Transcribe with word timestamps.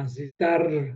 عزیز 0.00 0.32
در 0.38 0.92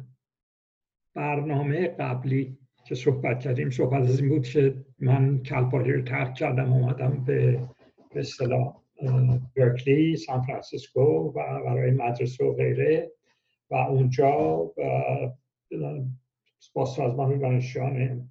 برنامه 1.15 1.89
قبلی 1.89 2.59
که 2.85 2.95
صحبت 2.95 3.41
کردیم 3.41 3.71
صحبت 3.71 4.03
از 4.03 4.21
این 4.21 4.29
بود 4.29 4.47
که 4.47 4.85
من 4.99 5.43
کلپالی 5.43 5.93
رو 5.93 6.03
ترک 6.03 6.35
کردم 6.35 6.73
اومدم 6.73 7.25
به 7.25 7.69
به 8.15 8.21
اصطلاح 8.21 8.77
برکلی 9.57 10.17
سان 10.17 10.43
فرانسیسکو 10.43 11.01
و 11.01 11.33
برای 11.65 11.91
مدرسه 11.91 12.45
و 12.45 12.55
غیره 12.55 13.13
و 13.71 13.75
اونجا 13.75 14.31
با 16.75 16.85
سازمان 16.85 17.39
دانشجویان 17.39 18.31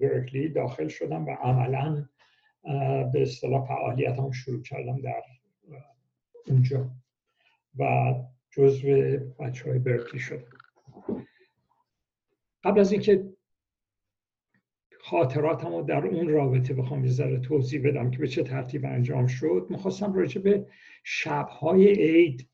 برکلی 0.00 0.48
داخل 0.48 0.88
شدم 0.88 1.26
و 1.26 1.30
عملا 1.30 2.08
به 3.12 3.22
اصطلاح 3.22 3.66
فعالیت 3.66 4.18
هم 4.18 4.30
شروع 4.30 4.62
کردم 4.62 5.00
در 5.00 5.22
اونجا. 6.46 6.90
و 7.78 8.14
جزو 8.58 9.18
بچه 9.38 9.70
های 9.70 9.78
برکلی 9.78 10.20
شدم 10.20 10.44
قبل 12.64 12.80
از 12.80 12.92
اینکه 12.92 13.24
خاطراتم 15.00 15.74
رو 15.74 15.82
در 15.82 16.06
اون 16.06 16.28
رابطه 16.28 16.74
بخوام 16.74 17.04
یه 17.04 17.10
ذره 17.10 17.40
توضیح 17.40 17.88
بدم 17.88 18.10
که 18.10 18.18
به 18.18 18.28
چه 18.28 18.42
ترتیب 18.42 18.84
انجام 18.84 19.26
شد 19.26 19.66
می‌خواستم 19.70 20.12
راجع 20.12 20.40
به 20.40 20.66
شبهای 21.04 21.88
عید 21.88 22.48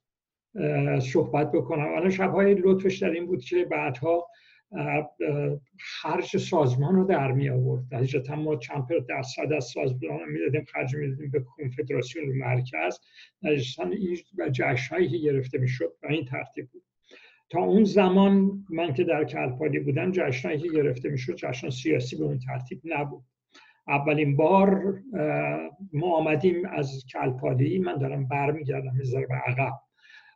صحبت 1.12 1.52
بکنم. 1.52 1.88
الان 1.94 2.10
شبهای 2.10 2.54
لطفش 2.54 2.98
در 2.98 3.10
این 3.10 3.26
بود 3.26 3.44
که 3.44 3.64
بعدها 3.64 4.28
خرج 5.78 6.36
سازمان 6.36 6.94
رو 6.94 7.04
در 7.04 7.32
می 7.32 7.48
آورد. 7.48 7.94
حقیقتا 7.94 8.36
ما 8.36 8.56
چند 8.56 8.86
درصد 9.08 9.52
از 9.52 9.64
سازمان 9.64 10.20
رو 10.20 10.26
می‌دادیم 10.26 10.64
خرج 10.64 10.96
می‌دادیم 10.96 11.30
به 11.30 11.40
کنفدراسیون 11.40 12.38
مرکز. 12.38 12.98
نتیجتا 13.42 13.84
این 13.84 14.18
جشنهایی 14.52 15.08
که 15.08 15.18
گرفته 15.18 15.58
می‌شد 15.58 15.92
به 16.02 16.12
این 16.12 16.24
ترتیب 16.24 16.68
بود. 16.72 16.82
تا 17.50 17.60
اون 17.60 17.84
زمان 17.84 18.64
من 18.70 18.94
که 18.94 19.04
در 19.04 19.24
کلپالی 19.24 19.80
بودم 19.80 20.12
جشنهایی 20.12 20.60
که 20.60 20.68
گرفته 20.68 21.08
می‌شد 21.08 21.34
جشن 21.34 21.70
سیاسی 21.70 22.16
به 22.16 22.24
اون 22.24 22.38
ترتیب 22.38 22.80
نبود. 22.84 23.24
اولین 23.88 24.36
بار 24.36 25.00
ما 25.92 26.16
آمدیم 26.16 26.66
از 26.66 27.04
کلپالی. 27.12 27.78
من 27.78 27.98
دارم 27.98 28.28
برمیگردم 28.28 28.96
یه 28.98 29.26
به 29.26 29.34
عقب. 29.34 29.72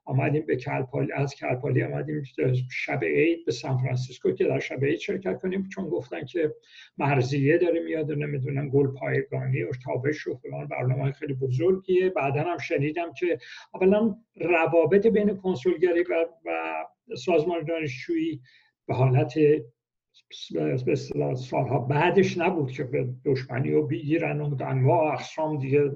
آمدیم 0.08 0.46
به 0.46 0.56
کلپالی 0.56 1.12
از 1.12 1.34
کلپالی 1.34 1.82
آمدیم 1.82 2.22
شب 2.70 3.04
عید 3.04 3.44
به 3.44 3.52
سان 3.52 3.78
فرانسیسکو 3.78 4.32
که 4.32 4.44
در 4.44 4.58
شب 4.58 4.84
عید 4.84 4.98
شرکت 4.98 5.40
کنیم 5.40 5.68
چون 5.68 5.88
گفتن 5.88 6.24
که 6.24 6.54
مرزیه 6.98 7.58
داره 7.58 7.80
میاد 7.80 8.10
و 8.10 8.14
نمی‌دونم 8.14 8.68
گل 8.68 8.86
پایگانی 8.86 9.62
و 9.62 9.70
تابش 9.84 10.26
و 10.26 10.34
فلان 10.34 10.66
برنامه 10.66 11.12
خیلی 11.12 11.34
بزرگیه. 11.34 12.10
بعدا 12.10 12.42
هم 12.42 12.58
شنیدم 12.58 13.12
که 13.12 13.38
اولا 13.74 14.16
روابط 14.36 15.06
بین 15.06 15.36
کنسولگری 15.36 16.02
و, 16.02 16.26
و 16.44 16.84
سازمان 17.16 17.64
دانشجویی 17.64 18.40
به 18.86 18.94
حالت 18.94 19.34
سالها 21.34 21.78
بعدش 21.78 22.38
نبود 22.38 22.70
که 22.70 22.84
به 22.84 23.08
دشمنی 23.24 23.72
و 23.72 23.86
بگیرن 23.86 24.40
و 24.40 24.62
انواع 24.64 25.12
اقسام 25.12 25.58
دیگه 25.58 25.90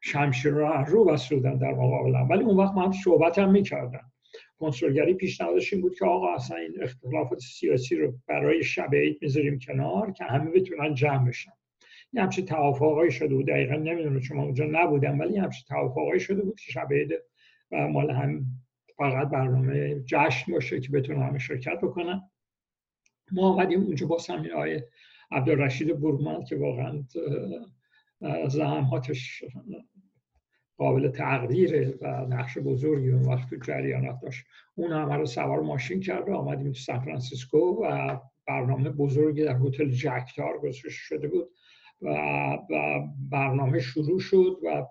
شمشیر 0.00 0.52
رو 0.52 0.84
رو 0.84 1.04
بسودن 1.04 1.58
در 1.58 1.72
مقابل 1.72 2.14
ولی 2.30 2.44
اون 2.44 2.56
وقت 2.56 2.74
ما 2.74 2.84
هم 2.84 2.92
صحبت 2.92 3.38
هم 3.38 3.50
می‌کردن 3.50 4.10
کنسولگری 4.58 5.14
پیشنهادش 5.14 5.72
این 5.72 5.82
بود 5.82 5.94
که 5.98 6.04
آقا 6.04 6.34
اصلا 6.34 6.56
این 6.56 6.82
اختلافات 6.82 7.38
سیاسی 7.38 7.96
رو 7.96 8.14
برای 8.26 8.62
شب 8.62 8.94
عید 8.94 9.18
می‌ذاریم 9.22 9.58
کنار 9.58 10.12
که 10.12 10.24
همه 10.24 10.50
بتونن 10.50 10.94
جمع 10.94 11.28
بشن. 11.28 11.52
یه 12.12 12.22
همچین 12.22 12.46
توافقایی 12.46 13.10
شده 13.10 13.34
بود. 13.34 13.46
دقیقا 13.46 13.74
نمی‌دونم 13.74 14.20
چون 14.20 14.38
اونجا 14.38 14.64
نبودم 14.70 15.20
ولی 15.20 15.34
یه 15.34 15.42
همچین 15.42 15.64
توافقایی 15.68 16.20
شده 16.20 16.42
بود 16.42 16.60
که 16.60 16.72
شب 16.72 16.88
عید 16.90 17.12
و 17.72 17.88
مال 17.88 18.10
هم 18.10 18.44
فقط 18.96 19.28
برنامه 19.28 20.00
جشن 20.06 20.52
باشه 20.52 20.80
که 20.80 20.90
بتونن 20.90 21.22
همه 21.22 21.38
شرکت 21.38 21.78
بکنن. 21.82 22.30
ما 23.32 23.48
آمدیم 23.48 23.80
اونجا 23.80 24.06
با 24.06 24.18
همین 24.28 24.52
آقای 24.52 24.82
عبدالرشید 25.30 26.00
برمان 26.00 26.44
که 26.44 26.56
واقعا 26.56 27.04
زحماتش 28.48 29.44
قابل 30.76 31.08
تقدیره 31.08 31.98
و 32.00 32.06
نقش 32.06 32.58
بزرگی 32.58 33.10
اون 33.10 33.24
وقت 33.24 33.50
تو 33.50 33.56
جریانات 33.56 34.20
داشت. 34.22 34.44
اون 34.74 34.92
همه 34.92 35.16
رو 35.16 35.26
سوار 35.26 35.60
ماشین 35.60 36.00
کرد 36.00 36.28
و 36.28 36.34
آمدیم 36.34 36.72
تو 36.72 36.78
سان 36.78 37.00
فرانسیسکو 37.00 37.58
و 37.58 38.18
برنامه 38.46 38.90
بزرگی 38.90 39.44
در 39.44 39.56
هتل 39.56 39.90
جکتار 39.90 40.58
گذاشته 40.58 40.88
شده 40.90 41.28
بود 41.28 41.48
و 42.02 42.58
برنامه 43.30 43.80
شروع 43.80 44.20
شد 44.20 44.56
و 44.64 44.86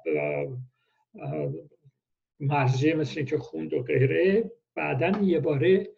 مرزیه 2.40 2.96
مثل 2.96 3.23
که 3.23 3.38
خوند 3.38 3.73
و 3.73 3.84
غیره. 3.84 4.51
بعدا 4.75 5.19
یه 5.22 5.40
باره 5.40 5.90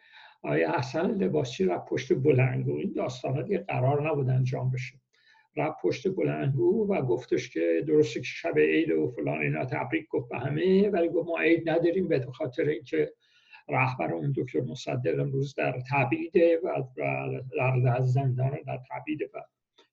آیا 0.43 0.73
احسن 0.73 1.11
لباسی 1.11 1.65
را 1.65 1.79
پشت 1.79 2.13
بلنگو. 2.13 2.77
این 2.77 2.93
داستانات 2.93 3.49
یه 3.49 3.57
قرار 3.57 4.09
نبود 4.09 4.29
انجام 4.29 4.71
بشه. 4.71 5.00
رفت 5.57 5.77
پشت 5.83 6.15
بلندگو 6.15 6.87
و 6.87 7.01
گفتش 7.01 7.49
که 7.49 7.83
درسته 7.87 8.19
که 8.19 8.25
شب 8.25 8.57
عید 8.57 8.91
و 8.91 9.07
فلان 9.07 9.41
اینا 9.41 9.65
تبریک 9.65 10.07
گفت 10.07 10.29
به 10.29 10.39
همه 10.39 10.89
ولی 10.89 11.09
گفت 11.09 11.27
ما 11.27 11.39
عید 11.39 11.69
نداریم 11.69 12.07
به 12.07 12.25
خاطر 12.33 12.63
اینکه 12.63 13.13
رهبر 13.69 14.13
اون 14.13 14.33
دکتر 14.37 14.61
مصدق 14.61 15.19
امروز 15.19 15.55
در 15.55 15.79
تبعیده 15.91 16.59
و 16.63 16.83
در 17.83 18.01
زندان 18.01 18.59
در 18.67 18.79
تبعیده 18.91 19.29
و 19.33 19.37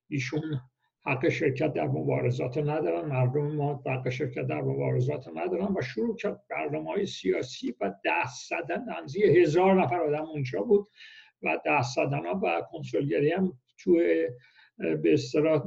ایشون 0.08 0.60
حق 1.06 1.28
شرکت 1.28 1.72
در 1.72 1.86
مبارزات 1.86 2.58
ندارن 2.58 3.08
مردم 3.08 3.56
ما 3.56 3.82
حق 3.86 4.08
شرکت 4.08 4.46
در 4.46 4.60
مبارزات 4.60 5.28
ندارن 5.28 5.74
و 5.76 5.82
شروع 5.82 6.16
کرد 6.16 6.42
برنامه 6.50 6.90
های 6.90 7.06
سیاسی 7.06 7.74
و 7.80 7.94
دست 8.04 8.48
زدن 8.48 8.84
انزی 8.98 9.22
هزار 9.22 9.82
نفر 9.82 10.00
آدم 10.00 10.24
اونجا 10.24 10.62
بود 10.62 10.88
و 11.42 11.58
دست 11.66 11.96
زدن 11.96 12.26
ها 12.26 12.40
و 12.42 12.62
کنسولگری 12.72 13.30
هم 13.30 13.52
توی 13.78 14.28
به 14.78 15.12
اصطلاح 15.12 15.62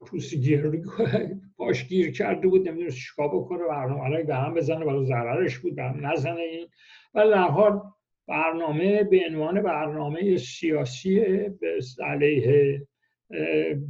پوسیگیر 0.00 0.82
پاشگیر 1.58 2.12
کرده 2.12 2.48
بود 2.48 2.68
نمی‌دونست 2.68 2.96
چیکار 2.96 3.28
بکنه 3.28 3.64
برنامه 3.68 4.22
به 4.22 4.34
هم 4.34 4.54
بزنه 4.54 4.84
ولی 4.84 5.06
ضررش 5.06 5.58
بود 5.58 5.76
به 5.76 5.82
هم 5.82 6.06
نزنه 6.06 6.40
این. 6.40 6.68
ولی 7.14 7.30
در 7.30 7.48
حال 7.48 7.82
برنامه 8.28 9.04
به 9.04 9.20
عنوان 9.30 9.62
برنامه 9.62 10.36
سیاسی 10.36 11.24
علیه 12.04 12.86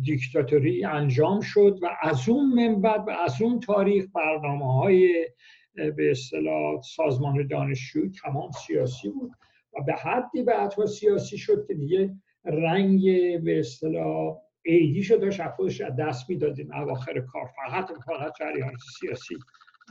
دیکتاتوری 0.03 0.84
انجام 0.84 1.41
شد 1.41 1.78
و 1.83 1.97
از 2.03 2.28
اون 2.28 2.53
منبع 2.55 2.97
و 2.97 3.11
از 3.11 3.43
اون 3.43 3.61
تاریخ 3.61 4.05
برنامه 4.15 4.75
های 4.75 5.27
به 5.75 6.11
اصطلاح 6.11 6.83
سازمان 6.83 7.47
دانشجوی 7.47 8.11
تمام 8.22 8.50
سیاسی 8.67 9.09
بود. 9.09 9.31
و 9.78 9.83
به 9.83 9.93
حدی 9.93 10.43
بعدها 10.43 10.87
سیاسی 10.87 11.38
شد 11.38 11.67
که 11.69 11.75
دیگه 11.75 12.15
رنگ 12.49 13.03
به 13.45 13.59
اصطلاح 13.59 14.37
ایدیشو 14.63 15.17
داشت 15.17 15.41
از 15.41 15.53
خودش 15.53 15.81
از 15.81 15.97
دست 15.97 16.31
می‌داد 16.31 16.59
این 16.59 16.75
اواخر 16.75 17.21
کار 17.21 17.47
فقط 17.47 17.91
فقط 18.07 18.33
جریان 18.39 18.77
سیاسی 19.01 19.39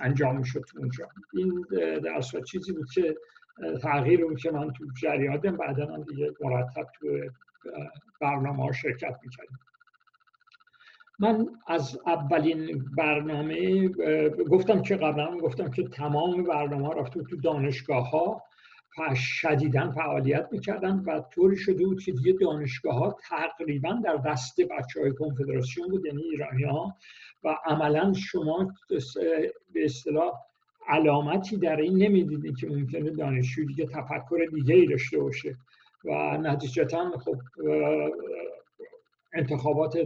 انجام 0.01 0.37
می‌شد 0.37 0.63
اونجا. 0.77 1.09
این 1.33 1.65
در 2.03 2.21
چیزی 2.47 2.73
بود 2.73 2.89
که 2.93 3.17
تغییر 3.81 4.25
بود 4.25 4.39
که 4.39 4.51
من 4.51 4.73
تو 4.73 4.85
جریانم 5.01 5.57
بعدا 5.57 5.85
هم 5.85 6.03
دیگه 6.03 6.33
مرتب 6.41 6.87
تو 6.99 7.07
برنامه 8.21 8.63
ها 8.63 8.71
شرکت 8.71 9.19
می‌کردم 9.23 9.59
من 11.19 11.47
از 11.67 11.99
اولین 12.05 12.85
برنامه 12.97 13.87
گفتم 14.49 14.81
که 14.81 14.95
قبلا 14.95 15.37
گفتم 15.37 15.71
که 15.71 15.83
تمام 15.83 16.43
برنامه 16.43 16.87
ها 16.87 16.93
رفته 16.93 17.23
تو 17.23 17.35
دانشگاه 17.35 18.09
ها 18.09 18.43
شدیدا 19.15 19.91
فعالیت 19.91 20.47
می‌کردن 20.51 21.03
و 21.05 21.21
طوری 21.31 21.57
شده 21.57 21.85
بود 21.85 22.03
که 22.03 22.11
دیگه 22.11 22.33
دانشگاه 22.33 22.95
ها 22.95 23.17
تقریبا 23.29 23.99
در 24.03 24.15
دست 24.15 24.61
بچه 24.61 25.01
های 25.01 25.13
کنفدراسیون 25.13 25.87
بود 25.87 26.05
یعنی 26.05 26.21
ایرانی 26.23 26.63
ها 26.63 26.95
و 27.43 27.55
عملا 27.65 28.13
شما 28.13 28.73
به 29.73 29.85
اصطلاح 29.85 30.31
علامتی 30.87 31.57
در 31.57 31.75
این 31.75 31.97
نمی‌دیدید 31.97 32.57
که 32.57 32.67
ممکنه 32.67 33.09
دانشجو 33.09 33.65
دیگه 33.65 33.85
تفکر 33.85 34.47
دیگه 34.53 34.75
ای 34.75 34.85
داشته 34.85 35.19
باشه. 35.19 35.55
و 36.05 36.37
نتیجتا 36.37 37.11
خب 37.17 37.37
انتخابات 39.33 39.97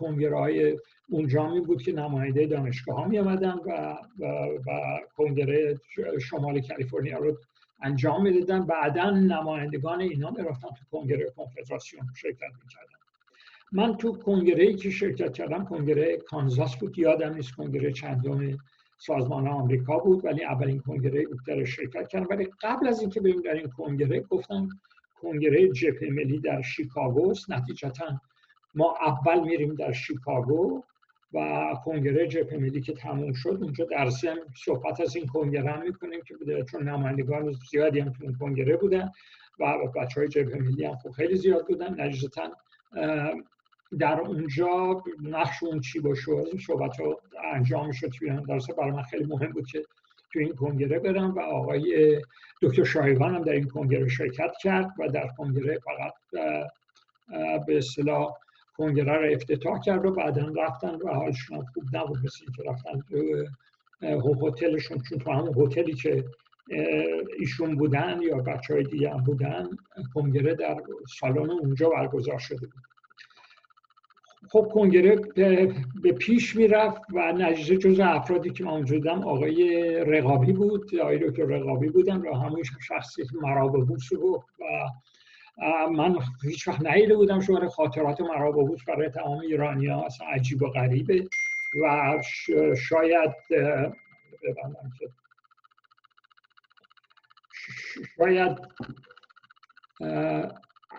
کنگره 0.00 0.38
های 0.38 0.78
اونجا 1.08 1.48
می 1.48 1.60
بود 1.60 1.82
که 1.82 1.92
نماینده 1.92 2.46
دانشگاه 2.46 2.96
ها 2.96 3.08
می 3.08 3.18
آمدن 3.18 3.54
و, 3.66 3.96
و, 4.18 4.24
و 4.66 4.98
کنگره 5.16 5.80
شمال 6.20 6.60
کالیفرنیا 6.60 7.18
رو 7.18 7.36
انجام 7.82 8.22
می‌دادن. 8.22 8.66
بعدا 8.66 9.10
نمایندگان 9.10 10.00
اینا 10.00 10.30
می‌رفتن 10.30 10.68
تو 10.68 10.84
کنگره 10.90 11.30
کنفدراسیون 11.36 12.06
شرکت 12.14 12.52
می‌کردن. 12.62 12.98
من 13.72 13.96
تو 13.96 14.12
کنگره 14.12 14.74
که 14.74 14.90
شرکت 14.90 15.32
کردم 15.32 15.64
کنگره 15.64 16.16
کانزاس 16.16 16.76
بود. 16.76 16.98
یادم 16.98 17.34
نیست 17.34 17.52
کنگره 17.52 17.92
چندم 17.92 18.58
سازمان 18.98 19.48
آمریکا 19.48 19.98
بود 19.98 20.24
ولی 20.24 20.44
اولین 20.44 20.80
کنگره 20.80 21.26
بود 21.26 21.40
در 21.46 21.64
شرکت 21.64 22.08
کردم. 22.08 22.26
ولی 22.30 22.48
قبل 22.62 22.88
از 22.88 23.00
اینکه 23.00 23.20
بریم 23.20 23.40
در 23.40 23.54
این 23.54 23.68
کنگره 23.68 24.20
گفتم 24.20 24.68
کنگره 25.20 25.68
جبهه 25.68 26.10
ملی 26.10 26.40
در 26.40 26.62
شیکاگو 26.62 27.30
است. 27.30 27.50
نتیجتا 27.50 28.20
ما 28.74 28.94
اول 29.00 29.40
میریم 29.40 29.74
در 29.74 29.92
شیکاگو. 29.92 30.82
و 31.32 31.74
کنگره 31.84 32.28
جبهه 32.28 32.58
ملی 32.58 32.80
که 32.80 32.92
تموم 32.92 33.32
شد 33.32 33.58
اونجا 33.62 33.84
در 33.84 34.08
ضمن 34.08 34.38
صحبت 34.64 35.00
از 35.00 35.16
این 35.16 35.26
کنگره 35.26 35.70
هم 35.70 35.82
می‌کنیم 35.82 36.20
که 36.22 36.34
بوده. 36.34 36.64
چون 36.64 36.88
نمایندگان 36.88 37.52
زیادی 37.70 38.00
هم 38.00 38.12
تو 38.12 38.32
کنگره 38.40 38.76
بودن 38.76 39.10
و 39.60 39.78
بچه 39.96 40.20
های 40.20 40.28
جبهه 40.28 40.58
ملی 40.58 40.84
هم 40.84 40.96
خب 40.96 41.10
خیلی 41.10 41.36
زیاد 41.36 41.66
بودن. 41.66 42.00
نجزتا 42.00 42.52
در 43.98 44.20
اونجا 44.20 45.02
نقش 45.22 45.62
اون 45.62 45.80
چی 45.80 46.00
باشه 46.00 46.32
از 46.32 46.46
صحبت 46.66 47.00
ها 47.00 47.20
انجام 47.54 47.92
شد 47.92 48.10
درسته 48.48 48.72
برای 48.72 48.90
من 48.90 49.02
خیلی 49.02 49.24
مهم 49.24 49.52
بود 49.52 49.66
که 49.66 49.82
تو 50.32 50.38
این 50.38 50.54
کنگره 50.54 50.98
برم 50.98 51.34
و 51.34 51.40
آقای 51.40 52.20
دکتر 52.62 52.84
شایگان 52.84 53.34
هم 53.34 53.42
در 53.42 53.52
این 53.52 53.68
کنگره 53.68 54.08
شرکت 54.08 54.52
کرد 54.62 54.90
و 54.98 55.08
در 55.08 55.28
کنگره 55.36 55.78
فقط 55.78 56.12
به 57.66 57.78
اصطلاح 57.78 58.34
کنگره 58.76 59.16
رو 59.16 59.32
افتتاح 59.32 59.80
کرد 59.80 60.06
و 60.06 60.10
بعدا 60.10 60.52
رفتن 60.56 60.94
و 60.94 61.14
حالشون 61.14 61.64
خوب 61.74 61.84
نبود 61.92 62.18
مثل 62.18 62.44
اینکه 62.46 62.62
رفتن 62.70 63.02
هتلشون 64.42 64.98
چون 64.98 65.18
تو 65.18 65.30
همون 65.30 65.54
هتلی 65.62 65.94
که 65.94 66.24
ایشون 67.38 67.76
بودن 67.76 68.22
یا 68.22 68.36
بچه 68.36 68.74
های 68.74 68.82
دیگه 68.82 69.10
هم 69.10 69.24
بودن 69.24 69.68
کنگره 70.14 70.54
در 70.54 70.76
سالن 71.20 71.50
اونجا 71.50 71.88
برگزار 71.88 72.38
شده 72.38 72.66
بود. 72.66 72.82
خب 74.50 74.70
کنگره 74.74 75.16
به 76.02 76.12
پیش 76.12 76.56
می‌رفت 76.56 77.02
و 77.14 77.32
نجیزه 77.32 77.76
جز 77.76 78.00
افرادی 78.00 78.50
که 78.50 78.64
من 78.64 78.70
اونجا 78.70 78.96
دیدم 78.96 79.22
آقای 79.22 79.84
رقابی 80.04 80.52
بود 80.52 80.94
آقای 80.94 81.18
دکتر 81.18 81.42
رقابی 81.42 81.88
بودن 81.88 82.16
و 82.16 82.34
همون 82.34 82.62
شخصی 82.88 83.22
که 83.22 83.32
مراببوس 83.42 84.08
بود 84.12 84.40
و 84.60 84.64
من 85.96 86.18
هیچ 86.42 86.68
وقت 86.68 86.86
نیده 86.86 87.16
بودم 87.16 87.40
خاطرات 87.68 88.20
مراببوس 88.20 88.84
برای 88.84 89.08
تمام 89.08 89.38
ایرانی 89.38 89.86
ها 89.86 90.04
اصلا 90.04 90.26
عجیب 90.26 90.62
و 90.62 90.68
غریبه. 90.68 91.28
و 91.82 92.22
شاید 92.76 93.32
شاید 98.16 98.56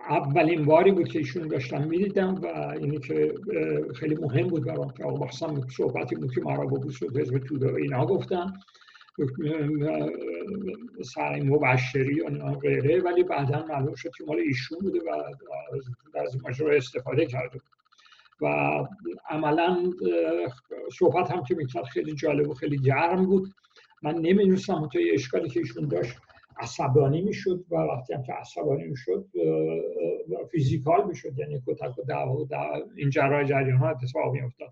اولین 0.10 0.66
باری 0.66 0.92
بود 0.92 1.08
که 1.08 1.20
ایشون 1.20 1.48
داشتم 1.48 1.84
می‌دیدم 1.84 2.36
و 2.36 2.48
اینی 2.80 3.00
که 3.00 3.34
خیلی 4.00 4.16
مهم 4.16 4.48
بود 4.48 4.66
برام 4.66 4.94
که 4.94 5.04
آقا 5.04 5.32
صحبتی 5.78 6.16
بود 6.16 6.34
که 6.34 6.42
مرا 6.42 6.66
بود 6.66 6.96
حزب 7.16 7.38
توده 7.38 7.72
و 7.72 7.76
اینا 7.76 8.06
گفتن. 8.06 8.54
سر 11.04 11.44
مبشری 11.44 12.22
و 12.22 12.54
غیره 12.54 13.02
ولی 13.02 13.24
بعدا 13.24 13.66
معلوم 13.66 13.96
شد 13.96 14.10
که 14.18 14.24
مال 14.28 14.38
ایشون 14.40 14.80
بوده 14.82 15.00
و 15.00 15.24
از 16.20 16.44
ماجرا 16.44 16.76
استفاده 16.76 17.26
کرده 17.26 17.60
و 18.42 18.48
عملا 19.30 19.94
صحبت 21.00 21.32
هم 21.32 21.44
که 21.44 21.56
می‌کرد 21.56 21.84
خیلی 21.84 22.16
جالب 22.16 22.50
و 22.50 22.54
خیلی 22.54 22.78
گرم 22.78 23.26
بود. 23.26 23.48
من 24.04 24.16
نمی‌دونستم 24.16 24.90
تا 24.94 25.00
اشکالی 25.14 25.50
که 25.50 25.60
ایشون 25.60 25.88
داشت 25.88 26.16
عصبانی 26.60 27.22
می‌شد 27.22 27.66
و 27.72 27.76
وقتی 27.76 28.14
هم 28.14 28.24
که 28.24 28.34
عصبانی 28.34 28.84
می‌شد 28.84 29.26
فیزیکال 30.52 31.08
می‌شد 31.08 31.40
یعنی 31.40 31.62
کتک 31.68 32.00
و 32.00 32.02
دعوا 32.08 32.36
و 32.36 32.48
این 32.96 33.10
جریان 33.10 33.72
ها 33.72 33.90
اتفاق 33.90 34.34
میافتاد. 34.34 34.70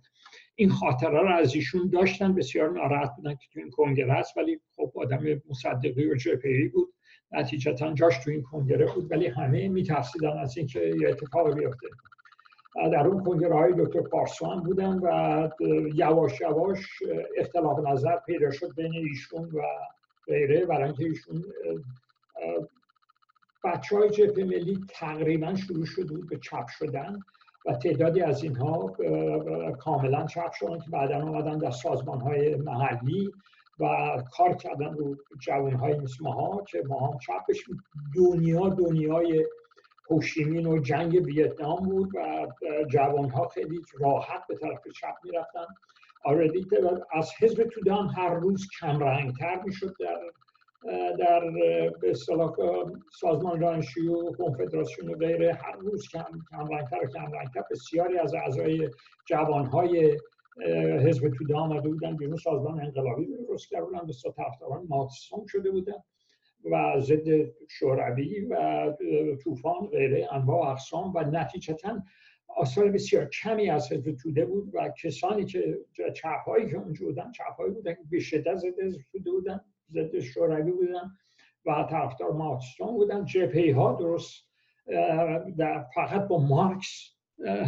این 0.56 0.70
خاطره 0.70 1.22
رو 1.22 1.36
از 1.36 1.56
ایشون 1.56 1.90
داشتن 1.90 2.36
بسیار 2.36 2.70
ناراحت 2.72 3.16
بودن 3.16 3.36
که 3.36 3.48
تو 3.54 3.60
این 3.60 3.70
کنگره 3.70 4.14
است 4.14 4.38
ولی 4.38 4.60
خب 4.76 4.92
آدم 4.96 5.42
مصدقی 5.50 6.06
و 6.06 6.16
جپهی 6.16 6.68
بود. 6.68 6.94
نتیجتا 7.32 7.94
جاش 7.94 8.18
تو 8.18 8.32
این 8.32 8.44
کنگره 8.44 8.94
بود 8.94 9.12
ولی 9.12 9.28
همه 9.28 9.68
میترسیدن 9.68 10.38
از 10.38 10.58
اینکه 10.58 10.94
یه 11.02 11.10
اتفاق 11.10 11.54
بیفته. 11.54 11.88
در 12.76 13.08
اون 13.08 13.24
کنگره 13.24 13.56
های 13.56 13.74
دکتر 13.78 14.02
پارسوان 14.02 14.64
بودن 14.64 15.00
و 15.00 15.50
یواش 15.94 16.42
یواش 16.42 17.04
اختلاف 17.38 17.80
نظر 17.88 18.16
پیدا 18.26 18.52
شد 18.52 18.76
بین 18.76 18.94
ایشون 18.94 19.44
و 19.44 19.62
غیره. 20.28 20.66
برای 20.66 20.84
اینکه 20.84 21.04
ایشون 21.04 21.44
بچه 23.64 23.98
های 23.98 24.10
جبهه 24.10 24.46
ملی 24.46 24.86
تقریبا 24.90 25.56
شروع 25.56 25.86
شده 25.86 26.14
بود 26.14 26.30
به 26.30 26.38
چپ 26.38 26.68
شدن. 26.68 27.20
و 27.66 27.74
تعدادی 27.74 28.22
از 28.22 28.44
اینها 28.44 28.96
کاملا 29.80 30.26
چپ 30.26 30.52
شدن 30.52 30.80
که 30.80 30.90
بعدا 30.92 31.22
آمدن 31.22 31.58
در 31.58 31.72
سازمان 31.72 32.22
های 32.22 32.56
محلی 32.56 33.34
و 33.80 33.86
کار 34.32 34.54
کردن 34.54 34.94
رو 34.94 35.16
جوان 35.40 35.74
های 35.74 36.00
مثل 36.00 36.16
ماها 36.22 36.64
که 36.64 36.84
ما 36.88 37.08
هم 37.08 37.18
چپ 37.18 37.44
دنیا 38.16 38.70
دنیای 38.70 39.46
هوشیمین 40.10 40.68
و 40.68 40.80
جنگ 40.80 41.14
ویتنام 41.26 41.90
بود 41.90 42.16
و 42.16 42.48
جوان 42.90 43.30
ها 43.30 43.48
خیلی 43.48 43.82
راحت 44.00 44.48
به 44.48 44.56
طرف 44.56 44.88
چپ 44.88 45.16
می‌رفتن. 45.24 45.66
آردی 46.24 46.68
از 47.12 47.32
حزب 47.40 47.64
توده 47.64 47.94
هر 47.94 48.34
روز 48.34 48.68
کم 48.82 49.00
رنگتر 49.00 49.62
می‌شد 49.66 49.96
در 50.00 50.20
در 51.20 51.50
به 52.02 52.14
سازمان 53.12 53.60
دانشجویی 53.60 54.08
و 54.08 54.32
کنفدراسیون 54.32 55.10
و 55.10 55.18
غیره 55.18 55.54
هر 55.54 55.76
روز 55.76 56.08
کم 56.08 56.26
کم 56.52 56.68
رنگتر 56.68 56.98
و 57.04 57.08
کم 57.08 57.32
رنگتر 57.32 57.64
بسیاری 57.72 58.18
از 58.18 58.34
اعضای 58.34 58.90
جوانهای 59.28 60.18
حزب 61.06 61.30
توده 61.30 61.56
آمده 61.56 61.90
بودن 61.90 62.18
بیرون. 62.18 62.38
سازمان 62.38 62.80
انقلابی 62.80 63.28
درست 63.48 63.70
کرده 63.70 63.86
بودن 63.86 64.06
به 64.08 64.14
طرفداران 64.36 64.86
ماتسون 64.90 65.46
شده 65.48 65.72
بودن 65.72 66.04
و 66.72 67.00
ضد 67.00 67.28
شوروی 67.70 68.46
و 68.46 68.94
طوفان 69.44 69.88
غیره 69.88 70.34
انواع 70.34 70.70
اقسام 70.72 71.14
و 71.16 71.20
نتیجتا 71.20 72.04
آثار 72.48 72.92
بسیار 72.92 73.26
کمی 73.26 73.70
از 73.70 73.92
حزب 73.92 74.12
توده 74.12 74.46
بود 74.46 74.70
و 74.74 74.90
کسانی 75.04 75.46
که 75.46 75.78
چپهایی 76.16 76.70
که 76.70 76.78
اونجا 76.78 77.06
بودن 77.06 77.32
چپهایی 77.32 77.74
بودن 77.74 77.96
به 78.12 78.20
شدت 78.20 78.56
ضد 78.56 78.80
حزب 78.84 79.02
توده 79.12 79.32
بودن. 79.32 79.62
ضد 79.92 80.20
شوروی 80.20 80.72
بودن 80.72 81.12
و 81.66 81.88
طرفدار 81.90 82.32
مارکسیسم 82.32 82.86
بودن. 82.86 83.26
جبهه 83.26 83.76
ها 83.76 83.94
درست 83.94 84.46
در 85.58 85.86
فقط 85.96 86.28
با 86.28 86.38
مارکس 86.38 87.12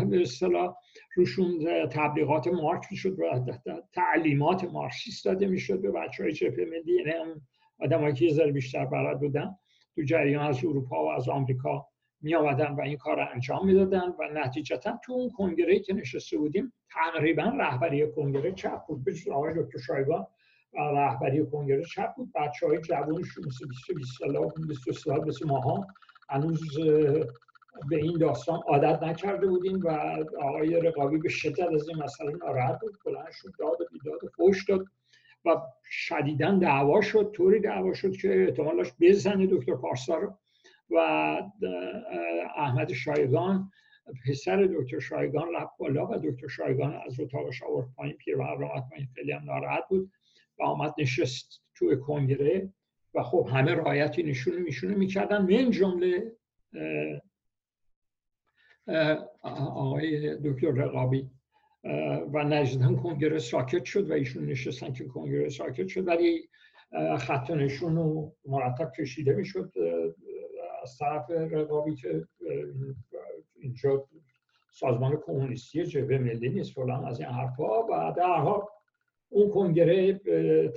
به 0.09 0.21
اصطلاح 0.21 0.75
روشون 1.15 1.65
تبلیغات 1.87 2.47
مارکس 2.47 2.91
می‌شد 2.91 3.19
و 3.19 3.53
تعلیمات 3.93 4.63
مارکسیست 4.63 5.25
داده 5.25 5.47
می‌شد 5.47 5.81
به 5.81 5.91
بچه 5.91 6.23
های 6.23 6.31
جبهه 6.31 6.65
ملی. 6.65 6.95
یعنی 6.95 7.33
آدم 7.79 8.13
که 8.13 8.25
یه 8.25 8.51
بیشتر 8.51 8.85
بلد 8.85 9.19
بودن 9.19 9.55
تو 9.95 10.01
جریان 10.03 10.45
از 10.45 10.65
اروپا 10.65 11.05
و 11.05 11.09
از 11.09 11.29
آمریکا 11.29 11.87
می 12.21 12.35
آمدن 12.35 12.71
و 12.71 12.81
این 12.81 12.97
کار 12.97 13.15
رو 13.15 13.25
انجام 13.33 13.65
می‌دادن 13.65 14.07
و 14.19 14.29
نتیجتا 14.33 14.99
تو 15.03 15.13
اون 15.13 15.29
کنگره 15.29 15.79
که 15.79 15.93
نشسته 15.93 16.37
بودیم 16.37 16.73
تقریبا 16.93 17.43
رهبری 17.43 18.11
کنگره 18.11 18.51
چپ 18.51 18.85
بود. 18.87 19.03
به 19.03 19.13
آقای 19.33 19.53
دکتر 19.63 19.79
شایگان 19.79 20.27
رهبری 20.73 21.45
کنگره 21.45 21.83
چپ 21.83 22.15
بود. 22.15 22.31
بچه 22.35 22.67
های 22.67 22.81
جوانشون 22.81 23.45
مثل 23.45 23.67
20 23.67 23.91
20 23.95 24.19
سال 24.19 24.51
20 24.67 24.91
سال 24.91 25.27
مثل 25.27 25.47
ماها 25.47 25.87
هنوز 26.29 26.79
به 27.89 27.95
این 27.95 28.17
داستان 28.17 28.59
عادت 28.67 29.03
نکرده 29.03 29.47
بودیم 29.47 29.79
و 29.83 29.89
آقای 30.41 30.81
رقابی 30.81 31.17
به 31.17 31.29
شدت 31.29 31.73
از 31.73 31.89
این 31.89 32.03
مسئله 32.03 32.31
ناراحت 32.31 32.79
بود. 32.79 32.97
بلند 33.05 33.31
شد 33.31 33.49
داد 33.59 33.81
و 33.81 33.85
بیداد 33.91 34.23
و 34.23 34.27
فوش 34.27 34.65
داد 34.65 34.85
و 35.45 35.61
شدیدا 35.83 36.51
دعوا 36.51 37.01
شد. 37.01 37.31
طوری 37.33 37.59
دعوا 37.59 37.93
شد 37.93 38.11
که 38.11 38.43
احتمالش 38.43 38.87
بزنه 39.01 39.47
دکتر 39.47 39.75
پارسا 39.75 40.15
رو 40.15 40.33
و 40.89 40.97
احمد 42.57 42.93
شایگان 42.93 43.71
پسر 44.27 44.65
دکتر 44.65 44.99
شایگان 44.99 45.47
رفت 45.55 45.77
بالا 45.77 46.07
و 46.07 46.17
دکتر 46.23 46.47
شایگان 46.47 47.01
از 47.05 47.19
اتاقش 47.19 47.63
آورد 47.63 47.87
پایین 47.95 48.17
راحت 48.37 48.89
پایین. 48.89 49.07
خیلی 49.15 49.31
هم 49.31 49.43
ناراحت 49.43 49.83
بود. 49.89 50.11
و 50.59 50.63
آمد 50.63 50.93
نشست 50.97 51.61
توی 51.75 51.97
کنگره 51.97 52.73
و 53.13 53.23
خب 53.23 53.47
همه 53.51 53.73
رایتی 53.73 54.23
نشونه 54.23 54.57
میشونه 54.57 54.95
می‌کردن. 54.95 55.41
من 55.41 55.71
جمله 55.71 56.31
آقای 59.43 60.37
دکتر 60.37 60.67
رقابی 60.67 61.29
و 62.33 62.43
نجدن 62.43 62.95
کنگره 62.95 63.39
ساکت 63.39 63.85
شد 63.85 64.09
و 64.09 64.13
ایشون 64.13 64.45
نشستن 64.45 64.93
که 64.93 65.05
کنگره 65.05 65.49
ساکت 65.49 65.87
شد. 65.87 66.07
ولی 66.07 66.49
خط 67.19 67.51
نشون 67.51 67.95
رو 67.95 68.35
مرتب 68.45 68.91
کشیده 68.99 69.33
می‌شد 69.33 69.71
از 70.83 70.97
طرف 70.97 71.31
رقابی 71.31 71.95
که 71.95 72.27
اینجا 73.55 74.07
سازمان 74.71 75.17
کمونیستی 75.25 75.85
جبهه 75.85 76.17
ملی 76.17 76.49
نیست 76.49 76.73
فلان 76.73 77.05
از 77.05 77.19
این 77.19 77.29
حرفها 77.29 77.87
و 77.91 78.13
در 78.17 78.35
حال 78.35 78.61
اون 79.29 79.49
کنگره 79.49 80.21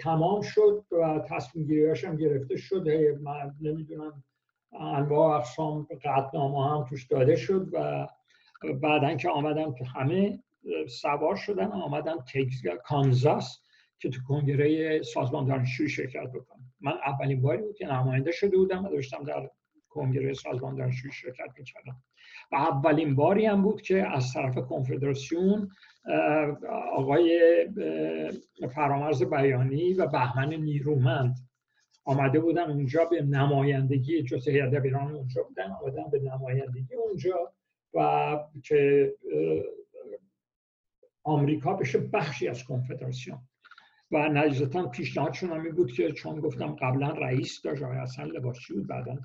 تمام 0.00 0.42
شد 0.42 0.85
و 0.92 1.21
تصمیم 1.28 1.66
گیریاش 1.66 2.04
هم 2.04 2.16
گرفته 2.16 2.57
شد. 2.57 2.88
من 3.23 3.54
نمی‌دونم 3.61 4.25
انواع 4.80 5.38
اقسام 5.38 5.87
قطنامه 6.04 6.71
هم 6.71 6.85
توش 6.85 7.07
داده 7.07 7.37
شد 7.37 7.69
و 7.73 8.09
بعدا 8.83 9.14
که 9.14 9.28
آمدن 9.28 9.73
که 9.73 9.85
همه 9.85 10.38
سوار 10.88 11.37
شدن 11.37 11.73
آمدن 11.73 12.16
کانزاس 12.85 13.61
که 13.99 14.11
تو 14.11 14.21
کنگره 14.28 15.02
سازمان 15.02 15.47
دانشجویی 15.47 15.88
شرکت 15.88 16.33
بکنم. 16.33 16.73
من 16.80 16.92
اولین 16.92 17.42
باری 17.42 17.62
بود 17.62 17.76
که 17.76 17.87
نماینده 17.87 18.33
شده 18.33 18.57
بودم 18.57 18.85
و 18.85 18.88
داشتم 18.88 19.25
در 19.25 19.50
کنگره 19.90 20.35
سازمان 20.35 20.76
دانشجویی 20.76 21.12
شرکت 21.12 21.50
می‌کردم 21.59 22.02
و 22.52 22.56
اولین 22.56 23.14
باری 23.14 23.47
هم 23.47 23.62
بود 23.62 23.82
که 23.82 24.16
از 24.16 24.32
طرف 24.32 24.59
کنفدراسیون 24.59 25.70
آقای 26.92 27.40
فرامرز 28.75 29.23
بیانی 29.23 29.94
و 29.94 30.06
بهمن 30.06 30.54
نیرومند 30.54 31.37
آمده 32.04 32.40
بودن 32.40 32.70
اونجا 32.70 33.04
به 33.04 33.23
نمایندگی 33.23 34.23
جز 34.23 34.49
هیئت 34.49 34.70
دبیران 34.70 35.14
اونجا 35.14 35.42
بودن 35.42 35.70
آمدن 35.70 36.11
به 36.11 36.20
نمایندگی 36.20 36.94
اونجا 36.94 37.52
و 37.94 38.38
که 38.64 39.14
آمریکا 41.25 41.75
بشه 41.75 41.99
بخشی 41.99 42.49
از 42.49 42.64
کنفدراسیون. 42.64 43.38
و 44.12 44.28
نجزتا 44.28 44.87
پیشنهادشون 44.87 45.50
هم 45.50 45.73
بود 45.73 45.92
که 45.92 46.12
چون 46.12 46.40
گفتم 46.40 46.76
قبلا 46.76 47.11
رئیس 47.11 47.62
داشت 47.62 47.82
آقای 47.82 47.99
حسن 47.99 48.25
لباسی 48.25 48.75
بود 48.75 48.87
بعدا 48.87 49.18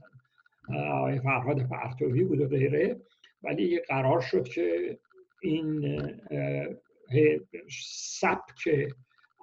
آقای 0.69 1.19
فرهاد 1.19 1.67
پرتوی 1.69 2.24
بود 2.24 2.41
و 2.41 2.48
غیره. 2.48 3.01
ولی 3.43 3.79
قرار 3.79 4.22
شد 4.22 4.48
که 4.48 4.98
این 5.41 5.98
سبک 7.69 8.69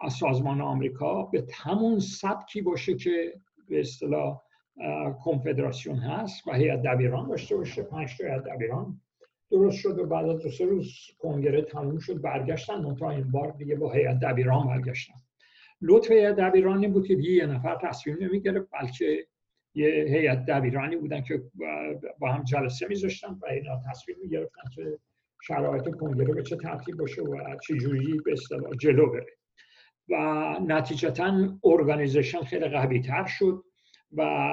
از 0.03 0.13
سازمان 0.13 0.61
آمریکا 0.61 1.23
به 1.23 1.47
همون 1.55 1.99
سبکی 1.99 2.63
باشه 2.63 2.95
که 2.95 3.35
به 3.69 3.81
اصطلاح 3.81 4.41
کنفدراسیون 5.25 5.97
هست 5.97 6.49
و 6.49 6.53
هیئت 6.53 6.83
دبیران 6.83 7.29
داشته 7.29 7.57
باشه. 7.57 7.83
پنج 7.83 8.19
تا 8.19 8.27
هیئت 8.27 8.45
دبیران 8.45 9.01
درست 9.51 9.79
شد 9.79 9.99
و 9.99 10.07
بعد 10.07 10.29
از 10.29 10.43
دو 10.43 10.51
سه 10.51 10.65
روز 10.65 10.95
کنگره 11.19 11.63
تموم 11.63 11.99
شد 11.99 12.21
برگشتن. 12.21 12.83
منتها 12.83 13.11
این 13.11 13.31
بار 13.31 13.53
دیگه 13.53 13.77
با 13.77 13.93
هیئت 13.93 14.21
دبیران 14.21 14.67
برگشتن. 14.67 15.15
لطف 15.81 16.11
هیئت 16.11 16.37
دبیرانی 16.37 16.89
بود 16.89 17.07
که 17.07 17.15
دیگه 17.15 17.31
یه 17.31 17.47
نفر 17.47 17.79
تصمیم 17.83 18.17
نمی‌گرفت 18.21 18.69
بلکه 18.71 19.27
یه 19.75 19.89
هیئت 20.09 20.47
دبیرانی 20.47 20.97
بودن 20.97 21.21
که 21.21 21.43
با 22.19 22.33
هم 22.33 22.45
جلسه 22.45 22.89
میذاشتن 22.89 23.29
و 23.29 23.47
اینا 23.47 23.81
تصمیم 23.91 24.17
می‌گرفتن 24.23 24.63
که 24.75 24.99
شرایط 25.43 25.91
کنگره 25.91 26.35
به 26.35 26.43
چه 26.43 26.57
ترتیب 26.57 26.97
باشه 26.97 27.23
و 27.23 27.57
چه 27.67 27.77
جوری 27.77 28.21
به 28.25 28.33
اصطلاح 28.33 28.71
جلو 28.81 29.13
بره. 29.13 29.27
و 30.09 30.17
نتیجتا 30.67 31.59
ارگانیزیشن 31.65 32.41
خیلی 32.41 32.69
قوی 32.69 33.01
تر 33.01 33.27
شد 33.27 33.65
و 34.17 34.53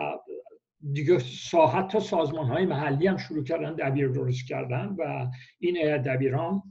دیگه 0.93 1.19
ساحت 1.19 1.87
تا 1.87 1.99
سازمان 1.99 2.45
های 2.45 2.65
محلی 2.65 3.07
هم 3.07 3.17
شروع 3.17 3.43
کردن 3.43 3.75
دبیر 3.75 4.07
درست 4.07 4.47
کردن 4.47 4.95
و 4.97 5.27
این 5.59 5.97
دبیران 5.97 6.63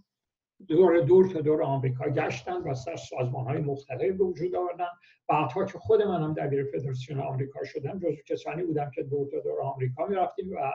دور 0.69 1.01
دور 1.01 1.29
تا 1.29 1.41
دور 1.41 1.63
آمریکا 1.63 2.11
گشتن 2.11 2.57
و 2.57 2.75
سازمان 2.75 3.45
های 3.45 3.59
مختلف 3.59 4.17
به 4.17 4.25
وجود 4.25 4.55
آوردن. 4.55 4.89
بعدها 5.29 5.65
که 5.65 5.79
خود 5.79 6.03
منم 6.03 6.35
دبیر 6.35 6.65
فدراسیون 6.65 7.21
آمریکا 7.21 7.65
شدم 7.65 7.99
جزو 7.99 8.23
کسانی 8.27 8.63
بودم 8.65 8.91
که 8.95 9.03
دور 9.03 9.29
تا 9.31 9.39
دور 9.41 9.61
آمریکا 9.63 10.07
می‌رفتیم 10.07 10.53
و 10.53 10.73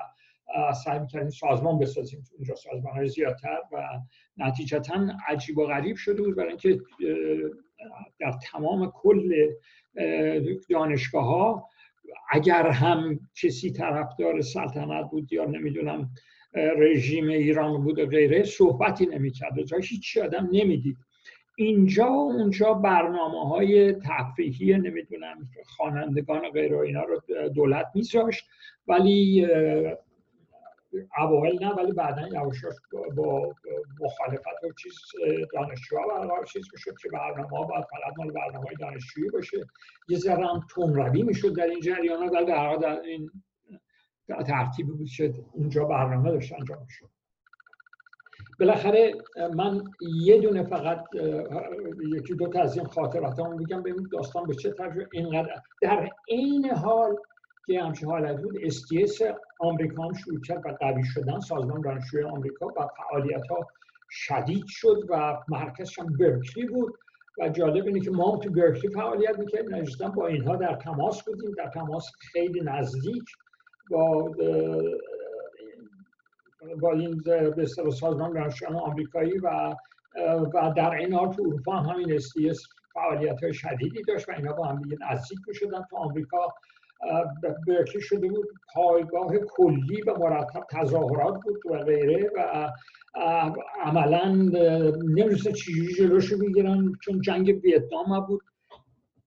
سعی 0.73 0.99
می‌کردیم 0.99 1.29
سازمان 1.29 1.79
بسازیم. 1.79 2.23
اونجا 2.35 2.55
سازمان 2.55 2.93
های 2.93 3.07
زیادتر 3.07 3.57
و 3.71 3.99
نتیجتا 4.37 5.07
عجیب 5.27 5.57
و 5.57 5.65
غریب 5.65 5.95
شده 5.95 6.21
بود 6.21 6.35
برای 6.35 6.49
اینکه 6.49 6.79
در 8.19 8.31
تمام 8.51 8.91
کل 8.91 9.33
دانشگاه 10.69 11.25
ها 11.25 11.69
اگر 12.31 12.67
هم 12.67 13.19
کسی 13.41 13.71
طرفدار 13.71 14.41
سلطنت 14.41 15.09
بود 15.11 15.33
یا 15.33 15.45
نمی‌دونم 15.45 16.09
رژیم 16.55 17.27
ایران 17.27 17.83
بود 17.83 17.99
و 17.99 18.05
غیره 18.05 18.43
صحبتی 18.43 19.05
نمی‌کرد. 19.05 19.61
جا 19.61 19.77
هیچ 19.77 20.17
آدم 20.17 20.49
نمی‌دید. 20.51 20.97
اینجا 21.57 22.05
و 22.05 22.31
اونجا 22.31 22.73
برنامه 22.73 23.49
های 23.49 23.93
تفریحی 23.93 24.73
نمی‌دونم 24.73 25.49
خوانندگان 25.65 26.45
و 26.45 26.49
غیره 26.49 26.79
اینا 26.79 27.03
رو 27.03 27.21
دولت 27.49 27.85
میذاشت 27.95 28.45
ولی 28.87 29.47
اوایل 31.17 31.63
نه 31.63 31.73
ولی 31.73 31.91
بعدا 31.91 32.27
یواش 32.27 32.57
با 33.15 33.55
مخالفت 34.01 34.63
و 34.63 34.73
چیز 34.83 34.93
دانشجوها 35.53 36.07
برقرار 36.07 36.45
چیز 36.45 36.65
می‌شد 36.73 36.97
که 37.01 37.09
برنامه 37.09 37.57
ها 37.57 37.63
باید 37.63 37.83
فقط 37.83 38.17
مال 38.17 38.31
برنامه 38.31 38.65
های 38.65 38.75
دانشجویی 38.79 39.29
باشه. 39.29 39.57
یه 40.09 40.17
ذره 40.17 40.47
هم 40.47 40.65
تون 40.69 41.09
می‌شد 41.23 41.55
در 41.57 41.67
این 41.67 41.79
جریان 41.79 42.29
ولی 42.29 42.45
در 42.45 42.75
در 42.75 43.01
این 43.01 43.29
ترتیبی 44.27 44.91
بود 44.91 45.09
که 45.17 45.33
اونجا 45.51 45.85
برنامه 45.85 46.31
داشت 46.31 46.53
انجام 46.53 46.85
شد 46.89 47.09
بالاخره 48.59 49.13
من 49.55 49.83
یه 50.01 50.41
دونه 50.41 50.63
فقط 50.63 51.05
یکی 52.15 52.33
دو 52.33 52.47
تا 52.47 52.61
از 52.61 52.77
این 52.77 52.85
خاطراتامو 52.85 53.57
میگم 53.57 53.83
ببینید 53.83 54.11
داستان 54.11 54.47
به 54.47 54.55
چه 54.55 54.71
طرف 54.71 54.93
اینقدر 55.11 55.49
در 55.81 56.09
عین 56.29 56.69
حال 56.69 57.15
که 57.67 57.83
همچه 57.83 58.07
حالت 58.07 58.41
بود 58.41 58.69
STS 58.69 59.33
آمریکا 59.59 60.03
هم 60.03 60.13
شروع 60.13 60.41
کرد 60.41 60.65
و 60.65 60.77
قوی 60.79 61.03
شدن 61.03 61.39
سازمان 61.39 61.81
دانشجوی 61.81 62.23
آمریکا 62.23 62.67
و 62.67 62.87
فعالیت 62.97 63.47
ها 63.47 63.67
شدید 64.09 64.65
شد 64.67 65.05
و 65.09 65.37
مرکزش 65.47 65.99
هم 65.99 66.17
برکلی 66.17 66.67
بود 66.67 66.93
و 67.39 67.49
جالب 67.49 67.85
اینه 67.85 67.99
که 67.99 68.11
ما 68.11 68.31
هم 68.31 68.39
تو 68.39 68.49
برکلی 68.49 68.91
فعالیت 68.91 69.39
می‌کردیم 69.39 69.75
نجدن 69.75 70.09
با 70.09 70.27
اینها 70.27 70.55
در 70.55 70.75
تماس 70.75 71.23
بودیم 71.23 71.51
در 71.51 71.69
تماس 71.69 72.11
خیلی 72.31 72.61
نزدیک 72.61 73.23
با 76.81 76.91
این 76.93 77.23
به 77.55 77.65
سازمان 77.65 78.33
دانشجویان 78.33 78.75
آمریکایی 78.75 79.37
و 79.37 79.75
و 80.53 80.73
در 80.77 80.91
این 80.95 81.13
حال 81.13 81.33
تو 81.33 81.41
اروپا 81.41 81.71
هم 81.71 81.89
همین 81.89 82.19
STS 82.19 82.67
فعالیت 82.93 83.43
های 83.43 83.53
شدیدی 83.53 84.03
داشت 84.03 84.29
و 84.29 84.31
اینا 84.31 84.53
با 84.53 84.65
هم 84.65 84.81
دیگه 84.81 84.97
نزدیک 85.11 85.39
می‌شدن 85.47 85.81
تو 85.89 85.95
آمریکا. 85.95 86.53
برکلی 87.67 88.01
شده 88.01 88.29
بود 88.29 88.47
پایگاه 88.73 89.37
کلی 89.37 90.01
و 90.01 90.17
مرتب 90.17 90.63
تظاهرات 90.71 91.43
بود 91.43 91.65
و 91.65 91.77
غیره 91.83 92.31
و 92.35 92.69
عملا 93.83 94.31
نمی‌دونستن 95.03 95.51
چجوری 95.51 95.93
جلوش 95.93 96.33
بگیرن 96.33 96.91
چون 97.01 97.21
جنگ 97.21 97.59
ویتنام 97.63 98.25
بود. 98.27 98.41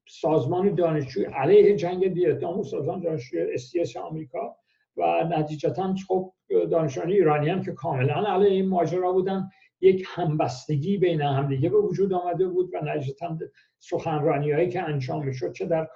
سازمان 0.09 0.75
دانشجوی 0.75 1.25
علیه 1.25 1.77
جنگ 1.77 2.03
ویتنام 2.03 2.59
و 2.59 2.65
سازمان 2.65 3.01
دانشجوی 3.01 3.53
استیس 3.53 3.97
آمریکا 3.97 4.57
و 4.97 5.25
نتیجتا 5.31 5.95
خب 6.09 6.33
دانشجویان 6.71 7.11
ایرانی 7.11 7.49
هم 7.49 7.63
که 7.63 7.73
کاملا 7.73 8.35
علیه 8.35 8.51
این 8.51 8.69
ماجرا 8.69 9.13
بودن. 9.13 9.49
یک 9.81 10.05
همبستگی 10.09 10.99
بین 10.99 11.21
همدیگه 11.21 11.69
به 11.69 11.79
وجود 11.79 12.13
آمده 12.13 12.49
بود 12.49 12.71
و 12.75 12.85
نتیجتا 12.85 13.39
سخنرانی 13.79 14.53
هایی 14.53 14.69
که 14.69 14.83
انجام 14.83 15.27
می‌شد 15.27 15.53
چه 15.53 15.67
در 15.67 15.89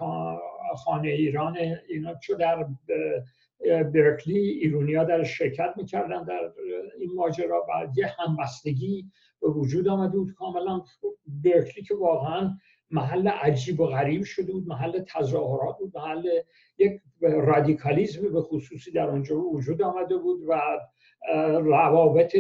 خانه 0.76 1.08
ایران 1.08 1.56
اینا 1.88 2.14
چه 2.14 2.34
در 2.34 2.66
برکلی 3.82 4.38
ایرونیا 4.38 5.04
در 5.04 5.22
شرکت 5.22 5.74
می‌کردن 5.76 6.24
در 6.24 6.52
این 6.98 7.10
ماجرا 7.14 7.66
و 7.68 7.88
یه 7.96 8.06
همبستگی 8.18 9.10
به 9.42 9.48
وجود 9.48 9.88
آمده 9.88 10.18
بود. 10.18 10.34
کاملا 10.34 10.82
برکلی 11.44 11.84
که 11.84 11.94
واقعا 11.94 12.50
محل 12.90 13.28
عجیب 13.28 13.80
و 13.80 13.86
غریب 13.86 14.24
شده 14.24 14.52
بود 14.52 14.68
محل 14.68 15.02
تظاهرات 15.02 15.78
بود 15.78 15.96
محل 15.96 16.28
یک 16.78 17.00
رادیکالیزم 17.20 18.32
به 18.32 18.42
خصوصی 18.42 18.90
در 18.90 19.08
اونجا 19.10 19.40
وجود 19.40 19.82
آمده 19.82 20.16
بود 20.16 20.40
و 20.48 20.60
روابط 21.62 22.36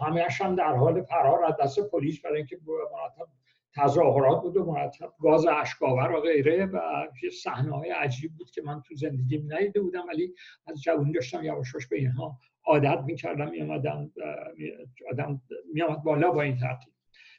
همهش 0.00 0.40
هم 0.40 0.54
در 0.54 0.74
حال 0.74 1.02
فرار 1.02 1.44
از 1.44 1.54
دست 1.60 1.90
پلیس 1.90 2.20
برای 2.20 2.36
اینکه 2.36 2.58
مرتب 2.66 3.28
تظاهرات 3.76 4.42
بود 4.42 4.56
و 4.56 4.64
مرتب 4.64 5.12
گاز 5.20 5.46
اشکاور 5.46 6.10
و 6.10 6.20
غیره 6.20 6.66
و 6.66 6.80
صحنه 7.42 7.76
های 7.76 7.90
عجیب 7.90 8.32
بود 8.38 8.50
که 8.50 8.62
من 8.62 8.82
تو 8.82 8.94
زندگی 8.94 9.38
ندیده 9.38 9.80
بودم 9.80 10.06
ولی 10.08 10.34
از 10.66 10.82
جوانی 10.82 11.12
داشتم 11.12 11.44
یواشاش 11.44 11.86
به 11.86 11.96
اینها 11.96 12.38
عادت 12.64 13.00
می‌کردم 13.06 13.50
میامدم 13.50 14.12
آدم 15.10 15.40
میامد 15.72 16.02
بالا 16.02 16.30
با 16.30 16.42
این 16.42 16.56
ترتیب. 16.56 16.92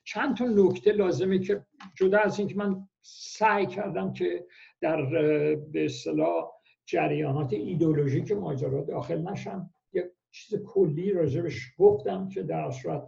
چند 0.04 0.38
تا 0.38 0.46
نکته 0.46 0.92
لازمه 0.92 1.40
که 1.40 1.66
جدا 1.96 2.20
از 2.20 2.40
اینکه 2.40 2.56
من 2.56 2.88
سعی 3.02 3.66
کردم 3.66 4.14
که 4.14 4.46
در 4.82 5.06
به 5.56 5.86
اصطلاح 5.86 6.52
جریانات 6.86 7.54
ایدولوژیک 7.54 8.32
ماجرا 8.32 8.82
داخل 8.82 9.22
نشم 9.22 9.70
یه 9.94 10.12
چیز 10.32 10.60
کلی 10.66 11.12
راجبش 11.12 11.74
گفتم 11.78 12.30
که 12.30 12.44
در 12.44 12.72
صورت 12.72 13.04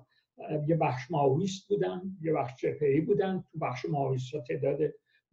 یه 0.67 0.75
بخش 0.75 1.11
ماویست 1.11 1.67
بودن 1.67 2.01
یه 2.21 2.33
بخش 2.33 2.61
جپهی 2.61 3.01
بودن 3.01 3.43
تو 3.51 3.59
بخش 3.59 3.85
ماویست 3.85 4.31
تعداد 4.47 4.79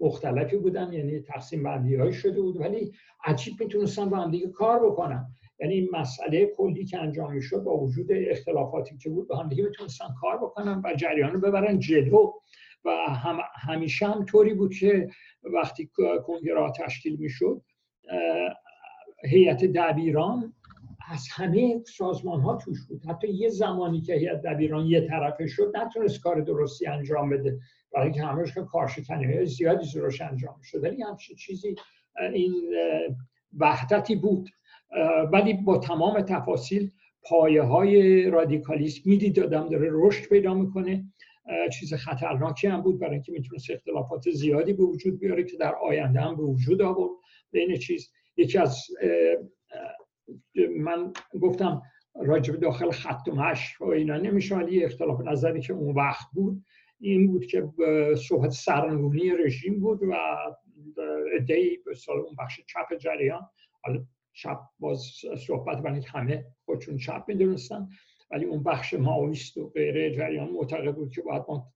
مختلفی 0.00 0.56
بودن 0.56 0.92
یعنی 0.92 1.20
تقسیم 1.20 1.62
بندی 1.62 2.12
شده 2.12 2.40
بود 2.40 2.60
ولی 2.60 2.92
عجیب 3.24 3.60
می‌تونستن 3.60 4.10
با 4.10 4.16
هم 4.16 4.30
دیگه 4.30 4.48
کار 4.48 4.90
بکنن 4.90 5.26
یعنی 5.60 5.74
این 5.74 5.88
مسئله 5.92 6.46
کلی 6.56 6.84
که 6.84 6.98
انجام 6.98 7.32
می‌شد 7.32 7.62
با 7.62 7.76
وجود 7.76 8.06
اختلافاتی 8.10 8.96
که 8.98 9.10
بود 9.10 9.28
با 9.28 9.36
هم 9.36 9.48
دیگه 9.48 9.64
می‌تونستن 9.64 10.06
کار 10.20 10.36
بکنن 10.36 10.82
و 10.84 10.94
جریان 10.94 11.32
رو 11.32 11.40
ببرن 11.40 11.78
جلو. 11.78 12.32
و 12.84 12.90
هم 12.90 13.38
همیشه 13.54 14.06
هم 14.06 14.24
طوری 14.24 14.54
بود 14.54 14.74
که 14.74 15.08
وقتی 15.42 15.90
کنگره 16.26 16.72
تشکیل 16.72 17.16
می‌شد 17.16 17.62
هیئت 19.24 19.64
دبیران 19.64 20.54
از 21.10 21.28
همه 21.30 21.82
سازمان 21.96 22.40
ها 22.40 22.56
توش 22.56 22.86
بود. 22.86 23.04
حتی 23.04 23.28
یه 23.28 23.48
زمانی 23.48 24.00
که 24.00 24.14
هیئت 24.14 24.42
دبیران 24.42 24.86
یه 24.86 25.08
طرفه 25.08 25.46
شد 25.46 25.72
نتونست 25.76 26.20
کار 26.20 26.40
درستی 26.40 26.86
انجام 26.86 27.30
بده. 27.30 27.58
برای 27.92 28.04
اینکه 28.04 28.22
همش 28.22 28.58
کارشکنی 28.58 29.24
های 29.24 29.46
زیادی 29.46 29.86
زروش 29.86 30.20
انجام 30.20 30.60
شد 30.62 30.84
ولی 30.84 31.02
همچین 31.02 31.36
چیزی 31.36 31.74
این 32.32 32.52
وحدتی 33.58 34.16
بود. 34.16 34.50
ولی 35.32 35.54
با 35.54 35.78
تمام 35.78 36.20
تفاصیل 36.20 36.90
پایه 37.22 37.62
های 37.62 38.22
رادیکالیسم 38.30 39.00
می‌دید 39.04 39.40
آدم 39.40 39.68
داره 39.68 39.88
رشد 39.92 40.28
پیدا 40.28 40.54
می‌کنه. 40.54 41.04
چیز 41.72 41.94
خطرناکی 41.94 42.66
هم 42.66 42.82
بود 42.82 43.00
برای 43.00 43.12
اینکه 43.12 43.32
می‌تونست 43.32 43.70
اختلافات 43.70 44.30
زیادی 44.30 44.72
به 44.72 44.84
وجود 44.84 45.18
بیاره 45.18 45.44
که 45.44 45.56
در 45.56 45.74
آینده 45.74 46.20
هم 46.20 46.36
به 46.36 46.42
وجود 46.42 46.82
آورد. 46.82 47.10
بین 47.50 47.76
چیز 47.76 48.12
یکی 48.36 48.58
از 48.58 48.76
من 50.76 51.12
گفتم 51.40 51.82
راجب 52.14 52.56
داخل 52.56 52.90
خط 52.90 53.28
و 53.28 53.34
مش 53.34 53.80
و 53.80 53.84
اینا 53.84 54.16
نمیشه 54.16 54.56
ولی 54.56 54.84
اختلاف 54.84 55.20
نظری 55.20 55.60
که 55.60 55.72
اون 55.72 55.94
وقت 55.94 56.26
بود 56.34 56.64
این 57.00 57.26
بود 57.26 57.46
که 57.46 57.68
صحبت 58.28 58.50
سرنگونی 58.50 59.30
رژیم 59.30 59.80
بود 59.80 60.02
و 60.02 60.14
ادهی 61.34 61.76
به 61.86 61.94
سال 61.94 62.18
اون 62.18 62.36
بخش 62.38 62.60
چپ 62.66 62.98
جریان. 62.98 63.40
چپ 64.38 64.60
باز 64.78 65.04
صحبت 65.46 65.78
برای 65.78 66.02
همه 66.02 66.44
خودشون 66.64 66.96
چپ 66.96 67.24
می‌دونستن 67.28 67.88
ولی 68.30 68.44
اون 68.44 68.62
بخش 68.62 68.94
ماویست 68.94 69.56
و 69.56 69.68
غیره 69.68 70.10
جریان 70.10 70.48
معتقد 70.50 70.94
بود 70.94 71.12
که 71.12 71.22
باید 71.22 71.42
ما 71.48 71.72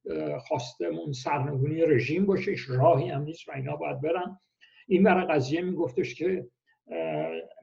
خواستمون 0.48 1.12
سرنگونی 1.12 1.82
رژیم 1.82 2.26
باشه 2.26 2.54
راهی 2.68 3.08
هم 3.08 3.22
نیست 3.22 3.48
و 3.48 3.52
اینا 3.52 3.76
باید 3.76 4.00
برن. 4.00 4.38
این 4.86 5.02
برای 5.02 5.26
قضیه 5.26 5.60
میگفتش 5.60 6.14
که 6.14 6.46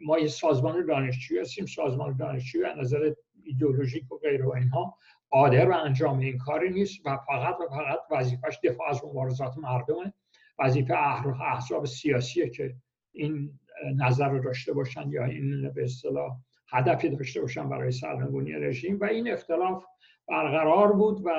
ما 0.05 0.19
یه 0.19 0.27
سازمان 0.27 0.85
دانشجویی 0.85 1.41
هستیم 1.41 1.65
سازمان 1.65 2.17
دانشجویی 2.17 2.65
از 2.65 2.77
نظر 2.77 3.13
ایدئولوژیک 3.43 4.11
و 4.11 4.17
غیره 4.17 4.45
و 4.45 4.53
اینها 4.53 4.97
قادر 5.29 5.65
به 5.65 5.75
انجام 5.75 6.19
این 6.19 6.37
کاری 6.37 6.69
نیست 6.69 7.01
و 7.05 7.17
فقط 7.27 7.55
و 7.61 7.67
فقط 7.69 7.99
وظیفش 8.11 8.59
دفاع 8.63 8.89
از 8.89 9.05
مبارزات 9.05 9.57
مردمه. 9.57 10.13
وظیفه 10.59 10.93
احزاب 11.41 11.85
سیاسیه 11.85 12.49
که 12.49 12.75
این 13.11 13.59
نظر 13.95 14.29
رو 14.29 14.43
داشته 14.43 14.73
باشن 14.73 15.09
یا 15.11 15.25
این 15.25 15.71
به 15.75 15.83
اصطلاح 15.83 16.37
هدفی 16.71 17.09
داشته 17.09 17.41
باشن 17.41 17.69
برای 17.69 17.91
سرنگونی 17.91 18.51
رژیم 18.51 18.99
و 18.99 19.05
این 19.05 19.31
اختلاف 19.31 19.83
برقرار 20.27 20.93
بود 20.93 21.21
و 21.25 21.29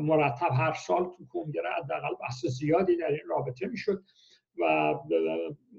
مرتب 0.00 0.48
هر 0.52 0.72
سال 0.72 1.04
تو 1.04 1.26
کنگره 1.28 1.70
حداقل 1.78 2.14
بحث 2.20 2.46
زیادی 2.46 2.96
در 2.96 3.08
این 3.10 3.28
رابطه 3.28 3.66
می‌شد 3.66 4.02
و 4.58 4.64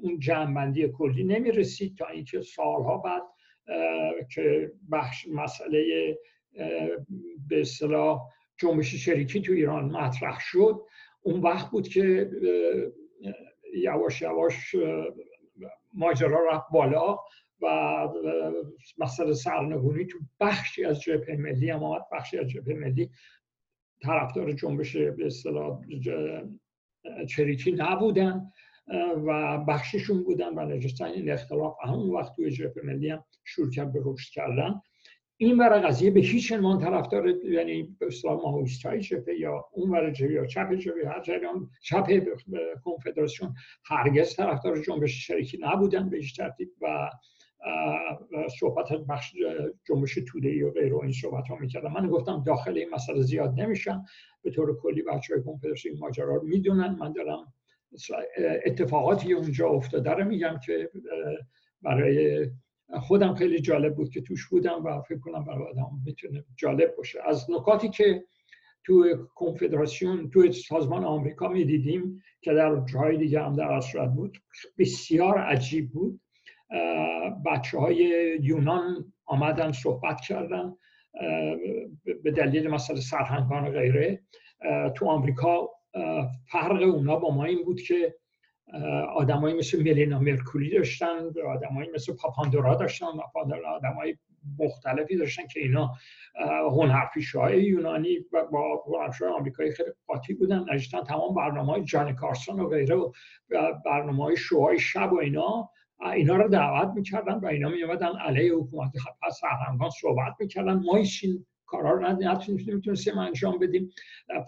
اون 0.01 0.19
جمعبندی 0.19 0.87
کلی 0.87 1.23
نمی 1.23 1.51
رسید 1.51 1.97
تا 1.97 2.07
اینکه 2.07 2.41
سالها 2.41 2.97
بعد 2.97 3.23
که 4.31 4.71
بخش 4.91 5.27
مسئله 5.27 6.17
به 7.49 7.61
اصطلاح 7.61 8.21
جنبش 8.57 8.95
شریکی 8.95 9.41
تو 9.41 9.51
ایران 9.51 9.85
مطرح 9.85 10.39
شد 10.39 10.81
اون 11.21 11.41
وقت 11.41 11.71
بود 11.71 11.87
که 11.87 12.31
یواش 13.73 14.21
یواش 14.21 14.75
ماجرا 15.93 16.39
رفت 16.51 16.65
بالا 16.71 17.17
و 17.61 17.67
مسئله 18.97 19.33
سرنگونی 19.33 20.05
تو 20.05 20.17
بخشی 20.39 20.85
از 20.85 21.01
جبهه 21.01 21.35
ملی 21.35 21.69
هم 21.69 21.83
آمد. 21.83 22.01
بخشی 22.11 22.37
از 22.37 22.47
جبهه 22.47 22.75
ملی 22.75 23.09
طرفدار 24.01 24.51
جنبش 24.51 24.97
به 24.97 25.25
اصطلاح 25.25 25.79
چریکی 27.29 27.71
نبودن 27.71 28.51
و 29.25 29.57
بخششون 29.67 30.23
بودن 30.23 30.53
و 30.53 30.65
نجستن 30.65 31.05
این 31.05 31.31
اختلاف. 31.31 31.75
همون 31.83 32.09
وقت 32.09 32.35
توی 32.35 32.51
جبهه 32.51 32.85
ملی 32.85 33.09
هم 33.09 33.23
شروع 33.45 33.71
کرد 33.71 33.93
به 33.93 33.99
رشد 34.05 34.33
کردن. 34.33 34.81
این 35.39 35.57
ور 35.59 35.79
قضیه 35.79 36.11
به 36.11 36.19
هیچ 36.19 36.51
عنوان 36.51 36.79
طرفدار 36.79 37.27
یعنی 37.27 37.95
به 37.99 38.07
اصطلاح 38.07 38.35
ماهویستای 38.35 38.99
جبهه 38.99 39.35
یا 39.39 39.65
اون 39.71 39.89
ور 39.89 40.21
یا 40.21 40.45
چپ 40.45 40.73
جبهه 40.73 41.09
هر 41.09 41.21
جریان 41.21 41.69
چپ 41.81 42.07
کنفدراسیون 42.83 43.53
هرگز 43.85 44.35
طرفدار 44.35 44.81
جنبش 44.81 45.27
شریکی 45.27 45.59
نبودن 45.61 46.09
به 46.09 46.17
هیچ 46.17 46.37
ترتیب 46.37 46.69
و 46.81 47.09
صحبت 48.59 48.91
بخش 49.09 49.33
جنبش 49.87 50.19
توده 50.27 50.65
و 50.65 50.71
غیر 50.71 50.93
و 50.93 51.01
این 51.01 51.11
صحبت 51.11 51.47
ها 51.47 51.55
می‌کردم 51.55 51.93
من 51.93 52.07
گفتم 52.07 52.43
داخل 52.45 52.77
این 52.77 52.89
مسئله 52.89 53.21
زیاد 53.21 53.59
نمیشم 53.59 54.05
به 54.43 54.51
طور 54.51 54.77
کلی 54.81 55.01
بچه 55.01 55.33
های 55.33 55.43
کنفدراسیون 55.43 55.97
ماجرا 55.99 56.35
رو 56.35 56.43
می‌دونن. 56.47 56.97
من 56.99 57.13
دارم 57.13 57.53
اتفاقاتی 58.65 59.33
اونجا 59.33 59.69
افتاده 59.69 60.11
رو 60.11 60.25
میگم 60.25 60.59
که 60.65 60.89
برای 61.81 62.47
خودم 63.01 63.35
خیلی 63.35 63.59
جالب 63.59 63.95
بود 63.95 64.09
که 64.09 64.21
توش 64.21 64.47
بودم 64.47 64.85
و 64.85 65.01
فکر 65.01 65.19
کنم 65.19 65.45
برای 65.45 65.67
آدم 65.69 65.89
می‌تونه 66.05 66.45
جالب 66.55 66.95
باشه. 66.95 67.19
از 67.25 67.51
نکاتی 67.51 67.89
که 67.89 68.23
تو 68.83 69.25
کنفدراسیون 69.35 70.29
تو 70.29 70.51
سازمان 70.51 71.03
آمریکا 71.03 71.47
می‌دیدیم 71.47 72.23
که 72.41 72.53
در 72.53 72.85
جای 72.85 73.17
دیگه 73.17 73.43
هم 73.43 73.55
در 73.55 73.81
صورت 73.81 74.09
بود 74.09 74.37
بسیار 74.77 75.37
عجیب 75.37 75.91
بود. 75.91 76.21
بچه 77.45 77.77
های 77.77 77.97
یونان 78.41 79.13
آمدن 79.25 79.71
صحبت 79.71 80.21
کردن 80.21 80.75
به 82.23 82.31
دلیل 82.31 82.67
مسئله 82.67 82.99
سرهنگان 82.99 83.67
و 83.67 83.71
غیره. 83.71 84.23
تو 84.95 85.05
آمریکا 85.05 85.69
فرق 86.51 86.81
اونا 86.81 87.15
با 87.15 87.35
ما 87.35 87.43
این 87.43 87.63
بود 87.63 87.81
که 87.81 88.15
آدمایی 89.15 89.55
مثل 89.55 89.79
ملینا 89.79 90.19
مرکولی 90.19 90.69
داشتن 90.69 91.31
آدمایی 91.47 91.89
مثل 91.95 92.13
پاپاندورا 92.13 92.75
داشتن 92.75 93.05
آدمای 93.75 94.17
مختلفی 94.59 95.15
داشتن 95.15 95.47
که 95.47 95.59
اینا 95.59 95.91
هنرپیشه 96.71 97.39
های 97.39 97.63
یونانی 97.63 98.17
و 98.33 98.45
با 98.45 98.83
هنرپیشه 98.87 99.25
آمریکایی 99.25 99.71
خیلی 99.71 99.89
قاطی 100.07 100.33
بودن 100.33 100.65
نجستن 100.73 101.03
تمام 101.03 101.35
برنامه 101.35 101.71
های 101.71 101.83
جان 101.83 102.15
کارسون 102.15 102.59
و 102.59 102.67
غیره 102.69 102.95
و 102.95 103.11
برنامه 103.85 104.23
های 104.23 104.37
شوهای 104.37 104.79
شب 104.79 105.13
و 105.13 105.19
اینا 105.19 105.69
اینا 106.15 106.35
رو 106.35 106.49
دعوت 106.49 106.93
می‌کردن 106.95 107.33
و 107.33 107.45
اینا 107.45 107.69
میامدن 107.69 108.15
علیه 108.17 108.53
حکومت 108.53 108.91
پس 109.21 109.39
سرهنگان 109.41 109.89
صحبت 109.89 110.33
می‌کردن. 110.39 110.73
ما 110.73 110.95
این 110.95 111.45
کارا 111.65 111.91
رو 111.91 112.07
نتونستیم 112.07 113.17
انجام 113.17 113.59
بدیم. 113.59 113.89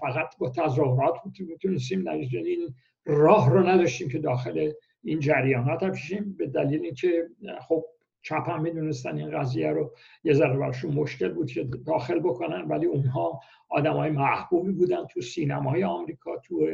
فقط 0.02 0.38
با 0.38 0.50
تظاهرات 0.50 1.16
می‌تونستیم 1.26 2.08
این 2.34 2.76
راه 3.06 3.50
رو 3.50 3.70
نداشتیم 3.70 4.10
که 4.10 4.20
داخل 4.20 4.72
این 5.04 5.20
جریانات 5.20 5.84
بشیم 5.84 6.36
به 6.38 6.48
دلیل 6.48 6.84
اینکه 6.84 7.30
خب 7.68 7.86
چپ 8.22 8.50
هم 8.50 8.62
می‌دونستن 8.62 9.18
این 9.18 9.40
قضیه 9.40 9.72
رو. 9.72 9.94
یه 10.24 10.34
ذره 10.34 10.58
برشون 10.58 10.94
مشکل 10.94 11.34
بود 11.34 11.52
که 11.52 11.64
داخل 11.64 12.20
بکنن 12.20 12.62
ولی 12.62 12.86
اونها 12.86 13.40
آدم 13.70 13.94
های 13.94 14.12
محبوبی 14.12 14.72
بودن 14.72 15.06
تو 15.06 15.22
سینمای 15.22 15.84
آمریکا 15.84 16.38
تو 16.38 16.68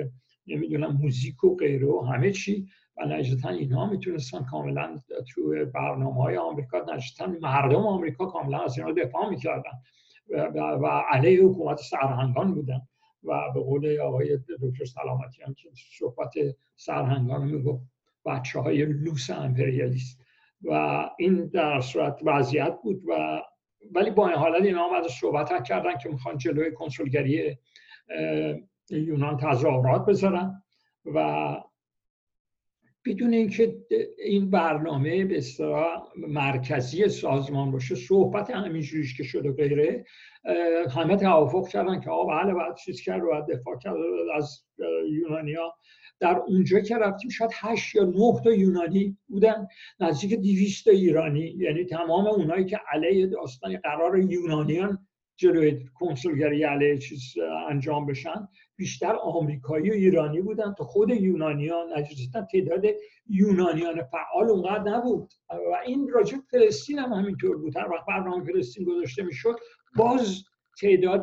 نمی‌دونم 0.47 0.99
موزیک 1.01 1.43
و 1.43 1.55
غیره 1.55 1.87
و 1.87 2.01
همه 2.01 2.31
چی. 2.31 2.67
و 2.97 3.05
نجدتا 3.05 3.49
اینها 3.49 3.85
می‌تونستن 3.85 4.43
کاملا 4.43 4.99
تو 5.29 5.65
برنامه 5.73 6.23
های 6.23 6.37
آمریکا 6.37 6.85
نجدتا 6.93 7.27
مردم 7.41 7.87
آمریکا 7.87 8.25
کاملا 8.25 8.59
از 8.59 8.77
اینا 8.77 8.91
دفاع 8.91 9.29
می‌کردن. 9.29 9.71
و 10.53 10.87
علیه 10.87 11.43
حکومت 11.43 11.77
سرهنگان 11.77 12.53
بودن. 12.53 12.81
و 13.25 13.51
به 13.53 13.59
قول 13.59 13.99
آقای 13.99 14.37
دکتر 14.61 14.85
سلامتیان 14.85 15.53
که 15.53 15.69
صحبت 15.99 16.33
سرهنگان 16.75 17.45
می‌گفت 17.45 17.83
بچه 18.25 18.59
های 18.59 18.85
لوس 18.85 19.29
امپریالیست. 19.29 20.19
و 20.63 21.01
این 21.19 21.45
در 21.45 21.81
صورت 21.81 22.19
وضعیت 22.23 22.77
بود 22.83 23.01
و 23.07 23.41
ولی 23.91 24.11
با 24.11 24.27
این 24.27 24.37
حالت 24.37 24.63
اینا 24.63 24.83
آمده 24.83 25.07
صحبت 25.07 25.63
کردن 25.63 25.97
که 25.97 26.09
می‌خوان 26.09 26.37
جلوی 26.37 26.71
کنسولگری 26.71 27.57
یونان 28.89 29.37
تظاهرات 29.37 30.05
بذارن 30.05 30.63
و 31.05 31.19
بدون 33.05 33.33
اینکه 33.33 33.77
این 34.25 34.49
برنامه 34.49 35.25
به 35.25 35.41
مرکزی 36.17 37.09
سازمان 37.09 37.71
باشه 37.71 37.95
صحبت 37.95 38.51
همینجوریش 38.51 39.17
که 39.17 39.23
شده 39.23 39.51
غیره 39.51 40.05
همه 40.95 41.15
توافق 41.15 41.67
کردن 41.67 41.99
که 41.99 42.09
آقا 42.09 42.25
بله 42.25 42.53
باید 42.53 42.75
چیز 42.75 43.01
کرد 43.01 43.23
و 43.23 43.45
دفاع 43.53 43.77
کرد 43.77 43.95
از 44.35 44.65
یونانیا. 45.09 45.73
در 46.19 46.37
اونجا 46.47 46.79
که 46.79 46.97
رفتیم 46.97 47.29
شاید 47.29 47.51
هشت 47.53 47.95
یا 47.95 48.03
نه 48.03 48.41
تا 48.43 48.51
یونانی 48.51 49.17
بودن 49.27 49.67
نزدیک 49.99 50.33
دیویست 50.33 50.87
ایرانی. 50.87 51.55
یعنی 51.57 51.85
تمام 51.85 52.27
اونایی 52.27 52.65
که 52.65 52.79
علیه 52.91 53.27
داستان 53.27 53.77
قرار 53.77 54.19
یونانیان 54.19 55.07
جلوی 55.37 55.85
کنسولگری 55.99 56.63
علیه 56.63 56.97
چیز 56.97 57.33
انجام 57.69 58.05
بشن. 58.05 58.47
بیشتر 58.77 59.15
آمریکایی 59.15 59.89
و 59.89 59.93
ایرانی 59.93 60.41
بودن 60.41 60.73
تا 60.73 60.83
خود 60.83 61.09
یونانیان 61.09 61.97
نجزتا 61.97 62.41
تعداد 62.51 62.83
یونانیان 63.29 64.03
فعال 64.03 64.49
اونقدر 64.49 64.91
نبود. 64.91 65.33
و 65.49 65.77
این 65.85 66.09
راجع 66.09 66.37
فلسطین 66.51 66.99
هم 66.99 67.13
همینطور 67.13 67.57
بود. 67.57 67.77
هر 67.77 67.89
وقت 67.89 68.05
برنامه 68.05 68.43
فلسطین 68.43 68.85
گذاشته 68.85 69.23
می‌شد 69.23 69.55
باز 69.95 70.43
تعداد 70.81 71.21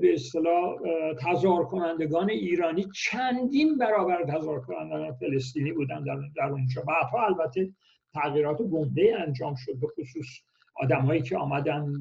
به 0.00 0.14
اصطلاح 0.14 0.76
تظاهر 1.20 1.64
کنندگان 1.64 2.30
ایرانی 2.30 2.86
چندین 2.94 3.78
برابر 3.78 4.24
تظاهر 4.24 4.60
کنندگان 4.60 5.12
فلسطینی 5.12 5.72
بودن 5.72 6.04
در, 6.04 6.16
در 6.36 6.52
اونجا. 6.52 6.82
بعدها 6.82 7.26
البته 7.26 7.72
تغییرات 8.14 8.62
گنده 8.62 9.16
انجام 9.26 9.54
شد 9.54 9.72
به 9.80 9.86
خصوص 9.86 10.26
آدمایی 10.74 11.22
که 11.22 11.36
آمدن 11.36 12.00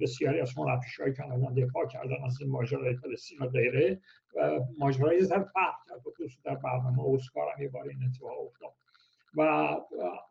بسیاری 0.00 0.40
از 0.40 0.58
مرفش 0.58 1.00
های 1.00 1.12
که 1.12 1.22
دفاع 1.56 1.86
کردن 1.86 2.24
از 2.26 2.42
ماجرای 2.42 2.96
فلسطین 2.96 3.38
و 3.38 3.46
غیره 3.46 4.00
ماجرای 4.78 5.24
زر 5.24 5.42
فرق 5.42 5.74
کرد. 5.88 6.00
خصوص 6.00 6.32
در 6.44 6.54
برنامه 6.54 7.14
اسکار 7.14 7.48
هم 7.56 7.62
یه 7.62 7.68
بار 7.68 7.88
این 7.88 7.98
اتفاق 8.04 8.40
افتاد. 8.40 8.72
و 9.36 9.76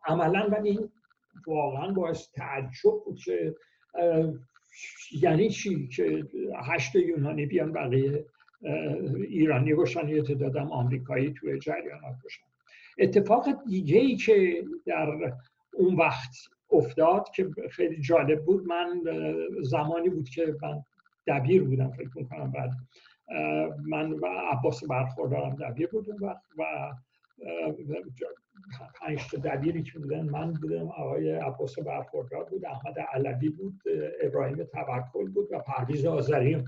عملا 0.06 0.48
من 0.48 0.64
این 0.64 0.90
واقعا 1.46 1.92
باعث 1.92 2.32
تعجب 2.32 3.04
بود 3.04 3.18
که 3.18 3.54
یعنی 5.22 5.50
چی؟ 5.50 5.88
که 5.88 6.26
هشت 6.64 6.94
یونانی 6.94 7.46
بیان 7.46 7.72
بقیه 7.72 8.26
ایرانی 9.28 9.74
باشن 9.74 10.08
یا 10.08 10.22
تعدادم 10.22 10.72
آمریکایی 10.72 11.32
توی 11.32 11.58
جریانات 11.58 12.16
باشن. 12.22 12.44
اتفاق 12.98 13.48
دیگه 13.66 13.98
ای 13.98 14.16
که 14.16 14.64
در 14.86 15.34
اون 15.72 15.94
وقت 15.94 16.34
افتاد 16.72 17.30
که 17.34 17.50
خیلی 17.70 18.00
جالب 18.00 18.44
بود. 18.44 18.66
من 18.66 19.02
زمانی 19.62 20.08
بود 20.08 20.28
که 20.28 20.56
من 20.62 20.82
دبیر 21.26 21.64
بودم 21.64 21.90
فکر 21.90 22.10
می‌کنم 22.14 22.52
بعد 22.52 22.70
من 23.84 24.12
و 24.12 24.26
عباس 24.26 24.84
برخوردارم 24.84 25.54
دبیر 25.54 25.86
بود 25.86 26.10
اون 26.10 26.18
وقت 26.20 26.42
و 26.58 26.92
پنج 29.00 29.36
دبیری 29.36 29.82
که 29.82 29.98
بودن 29.98 30.22
من 30.22 30.52
بودم 30.52 30.88
آقای 30.88 31.30
عباس 31.30 31.78
برخوردار 31.78 32.44
بود 32.44 32.64
احمد 32.64 32.98
علوی 33.12 33.48
بود 33.48 33.80
ابراهیم 34.22 34.64
توکل 34.64 35.28
بود 35.30 35.48
و 35.50 35.58
پرویز 35.58 36.06
آذریون 36.06 36.64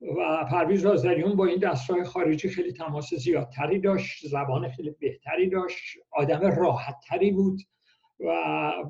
و 0.00 0.44
پرویز 0.50 0.86
آذریون 0.86 1.36
با 1.36 1.46
این 1.46 1.58
دستای 1.58 2.04
خارجی 2.04 2.48
خیلی 2.48 2.72
تماس 2.72 3.14
زیادتری 3.14 3.80
داشت 3.80 4.26
زبان 4.28 4.68
خیلی 4.68 4.90
بهتری 4.90 5.48
داشت 5.48 5.98
آدم 6.10 6.40
راحتتری 6.40 7.30
بود. 7.30 7.60
و 8.26 8.34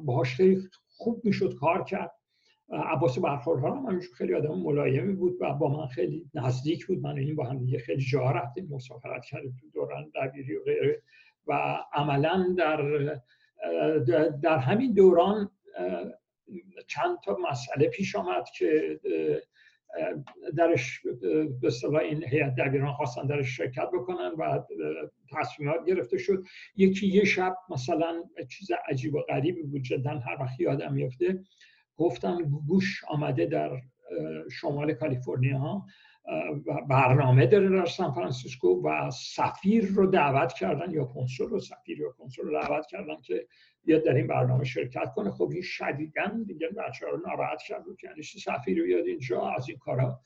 باهاش 0.05 0.35
خیلی 0.35 0.63
خوب 0.89 1.25
می‌شد 1.25 1.55
کار 1.61 1.85
کرد. 1.85 2.13
عباس 2.73 3.19
برخوردار 3.19 3.71
هم 3.71 3.87
همیشه 3.87 4.09
خیلی 4.15 4.35
آدم 4.35 4.59
ملایمی 4.59 5.13
بود 5.13 5.37
و 5.41 5.53
با 5.53 5.69
من 5.69 5.87
خیلی 5.87 6.31
نزدیک 6.35 6.87
بود. 6.87 6.99
من 6.99 7.19
این 7.19 7.37
با 7.37 7.45
هم 7.45 7.59
دیگه 7.59 7.79
خیلی 7.79 8.03
جا 8.03 8.31
رفتیم 8.31 8.69
مسافرت 8.71 9.25
کردیم 9.25 9.57
تو 9.61 9.67
دوران 9.75 10.13
دبیری 10.15 10.57
و 10.57 10.65
غیره. 10.65 11.03
و 11.47 11.79
عملا 11.93 12.55
در 12.59 13.09
در 14.43 14.59
همین 14.59 14.93
دوران 14.93 15.51
چند 16.87 17.19
تا 17.25 17.37
مسئله 17.51 17.89
پیش 17.89 18.17
آمد 18.17 18.45
که 18.59 19.01
درش 20.57 21.01
به 21.61 21.67
اصطلاح 21.67 22.03
این 22.03 22.25
هیئت 22.25 22.55
دبیران 22.55 22.93
خواستن 22.93 23.27
درش 23.27 23.57
شرکت 23.57 23.89
بکنن 23.95 24.31
و 24.39 24.61
تصمیمات 25.31 25.85
گرفته 25.87 26.19
شد. 26.19 26.45
یکی 26.77 27.07
یه 27.07 27.25
شب 27.25 27.57
مثلا 27.71 28.23
چیز 28.49 28.71
عجیب 28.89 29.15
و 29.15 29.21
غریبی 29.21 29.63
بود 29.63 29.83
جدا 29.83 30.11
هر 30.11 30.37
وقت 30.41 30.61
یادم 30.61 30.93
میفته 30.93 31.41
گفتن 31.97 32.39
گوش 32.69 33.05
آمده 33.09 33.47
در 33.47 33.71
شمال 34.51 34.93
کالیفرنیا. 34.93 35.85
برنامه 36.89 37.47
داره 37.47 37.69
در 37.69 37.87
سان 37.87 38.13
فرانسیسکو 38.13 38.83
و 38.83 39.11
سفیر 39.11 39.87
رو 39.87 40.07
دعوت 40.07 40.53
کردن 40.53 40.91
یا 40.91 41.05
کنسول 41.05 41.51
رو 41.51 41.61
سفیر 41.61 42.01
یا 42.01 42.11
کنسول 42.11 42.47
رو 42.47 42.53
دعوت 42.53 42.87
کردن 42.87 43.21
که 43.21 43.47
بیاد 43.85 44.05
در 44.05 44.15
این 44.15 44.27
برنامه 44.27 44.65
شرکت 44.65 45.13
کنه. 45.15 45.31
خب 45.31 45.51
این 45.53 45.63
شدیدن 45.63 46.43
دیگه 46.43 46.69
بچه 46.69 47.07
رو 47.07 47.21
ناراحت 47.27 47.63
کرد 47.63 47.85
بود 47.85 48.05
یعنی 48.05 48.23
سفیر 48.23 48.83
بیاد 48.83 49.07
اینجا؟ 49.07 49.49
از 49.49 49.69
این 49.69 49.79
کارا 49.79 50.21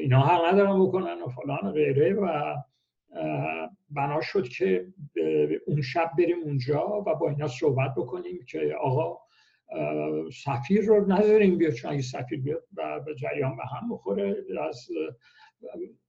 اینا 0.00 0.20
حق 0.20 0.52
ندارن 0.52 0.80
بکنن 0.86 1.22
و 1.22 1.28
فلان 1.28 1.66
و 1.66 1.72
غیره 1.72 2.14
و 2.14 2.54
بنا 3.90 4.20
شد 4.20 4.48
که 4.48 4.86
اون 5.66 5.82
شب 5.82 6.10
بریم 6.18 6.42
اونجا 6.44 7.00
و 7.06 7.14
با 7.14 7.30
اینا 7.30 7.48
صحبت 7.48 7.94
بکنیم 7.96 8.44
که 8.48 8.74
آقا 8.80 9.23
سفیر 10.32 10.84
رو 10.84 11.12
نداریم 11.12 11.58
بیاد 11.58 11.72
چون 11.72 11.90
اگه 11.90 12.02
سفیر 12.02 12.40
بیاد 12.40 12.64
به 13.06 13.14
جریان 13.14 13.56
به 13.56 13.62
هم 13.62 13.88
بخوره 13.88 14.36
از 14.68 14.88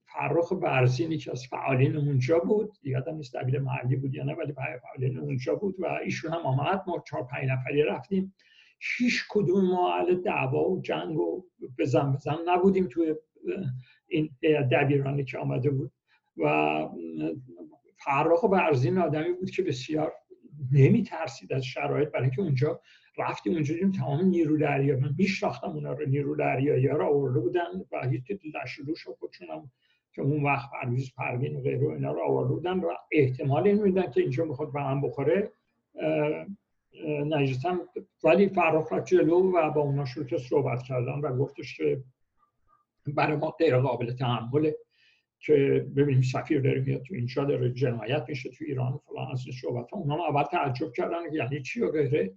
فرخ 0.06 0.54
برزینی 0.54 1.18
که 1.18 1.32
از 1.32 1.48
فعالین 1.48 1.96
اونجا 1.96 2.40
بود. 2.40 2.74
یادم 2.84 3.16
نیست 3.16 3.36
دبیر 3.36 3.60
محلی 3.60 3.96
بود 3.96 4.14
یا 4.14 4.24
نه 4.24 4.34
ولی 4.34 4.54
فعالین 4.54 5.20
اونجا 5.20 5.56
بود 5.56 5.76
و 5.80 5.86
ایشون 5.86 6.34
هم 6.34 6.42
آمد. 6.42 6.84
ما 6.88 7.04
چهار 7.08 7.24
پنج 7.24 7.50
نفری 7.50 7.84
رفتیم. 7.84 8.34
هیچ 8.98 9.24
کدوم 9.30 9.66
ما 9.66 9.94
اهل 9.94 10.22
دعوا 10.22 10.70
و 10.70 10.82
جنگ 10.82 11.18
و 11.18 11.46
بزن 11.78 12.14
بزن 12.14 12.38
نبودیم 12.46 12.88
توی 12.88 13.16
این 14.08 14.30
دبیرانی 14.72 15.24
که 15.24 15.38
آمده 15.38 15.70
بود. 15.70 15.92
و 16.38 16.88
فرخ 17.98 18.46
برزین 18.46 18.98
آدمی 18.98 19.34
بود 19.34 19.50
که 19.50 19.64
بسیار 19.64 20.14
نمی 20.72 21.04
ترسید 21.04 21.54
از 21.54 21.66
شرایط 21.66 22.10
برای 22.10 22.24
اینکه 22.24 22.42
اونجا 22.42 22.82
رفتیم 23.18 23.54
اونجا 23.54 23.76
تمام 23.98 24.26
نیرو 24.26 24.58
دریا 24.58 25.00
من 25.00 25.16
میشناختم 25.18 25.70
اونا 25.70 25.94
رو 25.94 26.06
نیرو 26.06 26.36
دریایی 26.36 26.88
ها 26.88 26.98
رو 26.98 27.06
آورده 27.06 27.40
بودن 27.40 27.86
و 27.92 28.08
هیچ 28.08 28.24
لشلوش 28.56 29.08
خودشون 29.08 29.48
هم 29.50 29.72
که 30.14 30.22
اون 30.22 30.44
وقت 30.44 30.70
پرویز 30.72 31.14
پروین 31.18 31.56
و 31.56 31.62
غیره 31.62 31.88
اینا 31.88 32.12
رو 32.12 32.22
آورده 32.22 32.54
بودن 32.54 32.80
و 32.80 32.92
احتمال 33.12 33.68
این 33.68 33.84
میدن 33.84 34.12
که 34.12 34.22
اینجا 34.22 34.46
می‌خواد 34.46 34.74
به 34.74 34.82
هم 34.82 35.02
بخوره. 35.02 35.52
نجیستم 37.06 37.82
ولی 38.24 38.50
فرخ 38.50 38.92
را 38.92 39.00
جلو 39.00 39.52
و 39.52 39.72
با 39.72 39.82
اونا 39.82 40.06
شروع 40.06 40.26
که 40.26 40.38
صحبت 40.38 40.84
کردن 40.84 41.20
و 41.20 41.38
گفتش 41.38 41.78
که 41.78 42.04
برای 43.08 43.38
ما 43.38 43.52
غیر 43.52 43.78
قابل 43.78 44.12
تحمله 44.12 44.76
که 45.40 45.86
ببینیم 45.96 46.22
سفیر 46.22 46.62
داره 46.62 46.82
میاد 46.82 47.02
تو 47.02 47.16
اینجا 47.16 47.44
داره 47.44 47.72
جنایت 47.72 48.26
میشه 48.30 48.50
تو 48.50 48.66
ایران 48.68 49.00
فلان 49.08 49.32
از 49.32 49.44
این 49.46 49.56
صحبت 49.62 49.92
ها 49.92 49.98
اونا 49.98 50.26
اول 50.28 50.44
تعجب 50.44 50.94
کردن 50.94 51.34
یعنی 51.34 51.62
چی 51.62 51.82
و 51.82 51.92
غیره. 51.92 52.34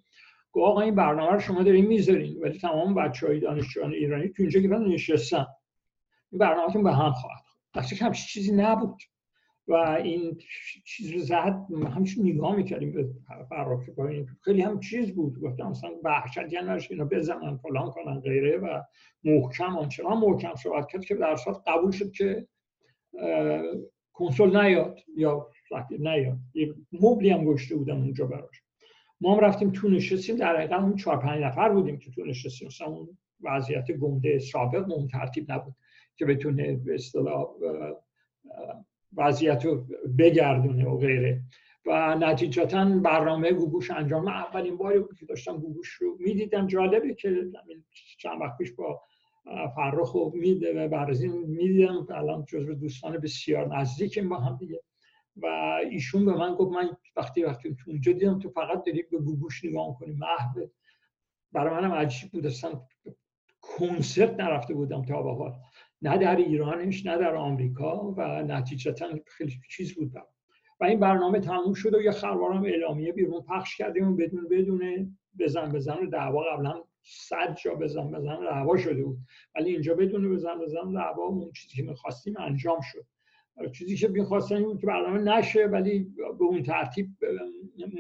گفت 0.53 0.67
آقا 0.67 0.81
این 0.81 0.95
برنامه 0.95 1.33
رو 1.33 1.41
شما 1.41 1.63
دارین 1.63 1.87
می‌ذارین. 1.87 2.41
ولی 2.41 2.59
تمام 2.59 2.95
بچه 2.95 3.27
های 3.27 3.41
دانشجویان 3.41 3.93
ایرانی 3.93 4.29
تو 4.29 4.43
اینجا 4.43 4.61
که 4.61 4.69
نشستن 4.69 5.47
این 6.33 6.39
برنامهتون 6.39 6.83
به 6.83 6.93
هم 6.93 7.13
خواهد 7.13 7.45
دسته 7.75 8.05
همچین 8.05 8.27
چیزی 8.27 8.53
نبود. 8.53 9.03
و 9.69 9.75
این 9.75 10.39
چیز 10.85 11.13
رو 11.13 11.19
زد 11.19 11.67
همچون 11.95 12.27
نگاه 12.27 12.57
می‌کردیم 12.57 12.93
به 12.93 13.09
فراخی 13.49 13.93
خیلی 14.45 14.63
هم 14.63 14.81
چیز 14.81 15.15
بود. 15.15 15.41
گفتم 15.41 15.67
مثلا 15.67 15.91
وحشت 16.05 16.53
یعنی 16.53 16.81
اینا 16.91 17.05
بزنن 17.05 17.57
فلان 17.57 17.91
کنن 17.91 18.21
غیره 18.21 18.59
و 18.59 18.83
محکم 19.25 19.77
آنچنان 19.77 20.19
محکم 20.19 20.55
صحبت 20.55 20.89
کرد 20.89 21.05
که 21.05 21.15
در 21.15 21.37
قبول 21.67 21.91
شد 21.91 22.13
که 22.13 22.47
کنسول 24.13 24.57
نیاد 24.57 24.99
یا 25.17 25.51
نیاد. 25.91 26.39
یه 26.55 26.75
مبلی 26.93 27.31
هم 27.31 27.45
گشته 27.45 27.77
بودن 27.77 27.97
اونجا 27.97 28.27
براش. 28.27 28.63
ما 29.21 29.35
هم 29.35 29.41
رفتیم 29.41 29.71
تو 29.71 29.89
نشستیم 29.89 30.37
در 30.37 30.57
حقیقت 30.57 30.81
اون 30.81 30.97
چهار 30.97 31.17
پنج 31.17 31.43
نفر 31.43 31.69
بودیم 31.69 31.99
که 31.99 32.11
تو 32.11 32.25
نشستیم. 32.25 32.69
مثلا 32.69 32.87
اون 32.87 33.19
وضعیت 33.41 33.93
گنده 33.93 34.39
سابق 34.39 34.93
اون 34.93 35.09
ترتیب 35.09 35.53
نبود 35.53 35.75
که 36.17 36.25
بتونه 36.25 36.77
به 36.77 36.95
اصطلاح 36.95 37.47
وضعیت 39.17 39.65
رو 39.65 39.87
بگردونه 40.19 40.87
و 40.87 40.99
غیره. 40.99 41.43
و 41.87 42.15
نتیجتا 42.15 42.85
برنامه 42.85 43.53
گوگوش 43.53 43.91
انجام 43.91 44.29
اولین 44.29 44.77
باری 44.77 44.99
بود 44.99 45.19
که 45.19 45.27
داشتم 45.27 45.57
گوگوش 45.57 45.89
رو 45.89 46.17
می‌دیدم. 46.21 46.67
جالبه 46.67 47.15
که 47.15 47.45
چند 48.19 48.41
وقت 48.41 48.59
پیش 48.59 48.73
با 48.73 49.01
فرخ 49.77 50.15
و 50.15 50.31
میده 50.35 50.85
و 50.85 50.89
برزین 50.89 51.33
می‌دیدم. 51.33 52.07
الان 52.11 52.45
جزو 52.49 52.75
دوستان 52.75 53.19
بسیار 53.19 53.77
نزدیکیم 53.77 54.29
با 54.29 54.37
هم 54.37 54.57
دیگه. 54.57 54.81
و 55.43 55.47
ایشون 55.91 56.25
به 56.25 56.33
من 56.33 56.55
گفت 56.55 56.73
من 56.73 56.97
وقتی 57.17 57.45
وقتی 57.45 57.77
اونجا 57.87 58.13
دیدم 58.13 58.39
تو 58.39 58.49
فقط 58.49 58.85
داری 58.85 59.03
به 59.03 59.19
گوگوش 59.19 59.65
نگاه 59.65 59.99
کنی 59.99 60.13
محو 60.13 60.67
برای 61.53 61.81
منم 61.81 61.93
عجیب 61.93 62.33
بود. 62.33 62.47
اصلا 62.47 62.81
کنسرت 63.61 64.41
نرفته 64.41 64.75
بودم 64.75 65.05
تا 65.05 65.23
به 65.23 65.35
حال. 65.35 65.53
نه 66.03 66.19
در 66.19 66.37
ایرانش 66.37 67.07
نه 67.07 67.19
در 67.19 67.35
آمریکا 67.35 68.15
و 68.17 68.43
نتیجتا 68.43 69.07
خیلی 69.27 69.61
چیز 69.71 69.95
بود. 69.95 70.13
و 70.81 70.85
این 70.85 71.01
برنامه 71.01 71.41
تموم 71.41 71.75
شد 71.75 71.95
و 71.95 72.03
یه 72.03 72.11
خروارم 72.11 72.65
اعلامیه 72.65 73.13
بیرون 73.13 73.43
پخش 73.43 73.77
کردیم 73.77 74.13
و 74.13 74.17
بدون 74.17 74.49
بدون 74.49 75.17
بزن 75.39 75.73
بزن 75.73 75.97
و 75.97 76.07
دعوا 76.07 76.43
قبلا 76.43 76.85
صد 77.03 77.57
جا 77.65 77.75
بزن 77.75 78.11
بزن 78.11 78.41
دعوا 78.41 78.77
شده 78.77 79.05
بود. 79.05 79.19
ولی 79.55 79.71
اینجا 79.71 79.95
بدون 79.95 80.35
بزن 80.35 80.59
بزن 80.59 80.93
دعوا 80.93 81.23
اون 81.23 81.53
چیزی 81.53 81.77
که 81.77 81.83
می‌خواستیم 81.83 82.35
انجام 82.39 82.81
شد. 82.81 83.05
چیزی 83.73 83.97
که 83.97 84.09
می‌خواستن 84.09 84.57
این 84.57 84.79
که 84.79 84.87
برنامه 84.87 85.19
نشه 85.19 85.67
ولی 85.67 86.15
به 86.39 86.45
اون 86.45 86.63
ترتیب 86.63 87.09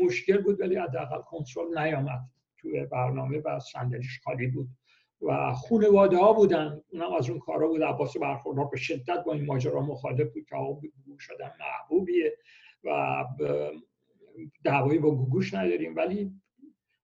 مشکل 0.03 0.43
بود 0.43 0.61
ولی 0.61 0.77
حداقل 0.77 1.21
کنترل 1.21 1.79
نیامد. 1.79 2.21
توی 2.57 2.85
برنامه 2.85 3.39
و 3.45 3.59
صندلیش 3.61 4.21
خالی 4.25 4.47
بود 4.47 4.69
و 5.23 5.53
خانواده 5.53 6.17
ها 6.17 6.33
بودن. 6.33 6.81
اونم 6.93 7.13
از 7.13 7.31
اون 7.31 7.39
کارا 7.39 7.69
بود. 7.69 7.83
عباس 7.83 8.17
برخوردار 8.17 8.65
به 8.65 8.77
شدت 8.77 9.25
با 9.27 9.33
این 9.33 9.45
ماجرا 9.45 9.81
مخالف 9.81 10.33
بود 10.33 10.45
که 10.49 10.57
آقا 10.57 10.73
گوگوش 10.73 11.25
شدن 11.25 11.51
محبوبیه 11.61 12.37
و 12.85 13.25
دعوایی 14.65 14.99
با 14.99 15.11
گوگوش 15.11 15.55
نداریم. 15.55 15.97
ولی 15.97 16.33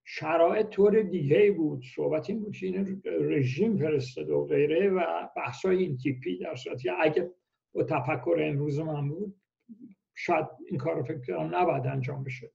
شرایط 0.04 0.68
طور 0.68 1.02
دیگه 1.02 1.52
بود. 1.52 1.82
صحبت 1.94 2.30
این 2.30 2.40
بود 2.40 2.56
که 2.56 2.66
این 2.66 3.02
رژیم 3.04 3.76
فرستاده 3.76 4.34
و 4.34 4.46
غیره 4.46 4.90
و 4.90 5.28
بحثای 5.36 5.76
این 5.76 5.96
تیپی 5.96 6.38
در 6.38 6.54
صورتی 6.54 6.90
اگه 6.90 7.30
با 7.74 7.82
تفکر 7.82 8.36
امروز 8.40 8.78
من 8.78 9.08
بود 9.08 9.40
شاید 10.14 10.46
این 10.68 10.78
کار 10.78 10.96
رو 10.96 11.02
فکر 11.02 11.20
کنم 11.26 11.56
نباید 11.56 11.86
انجام 11.86 12.24
بشه. 12.24 12.50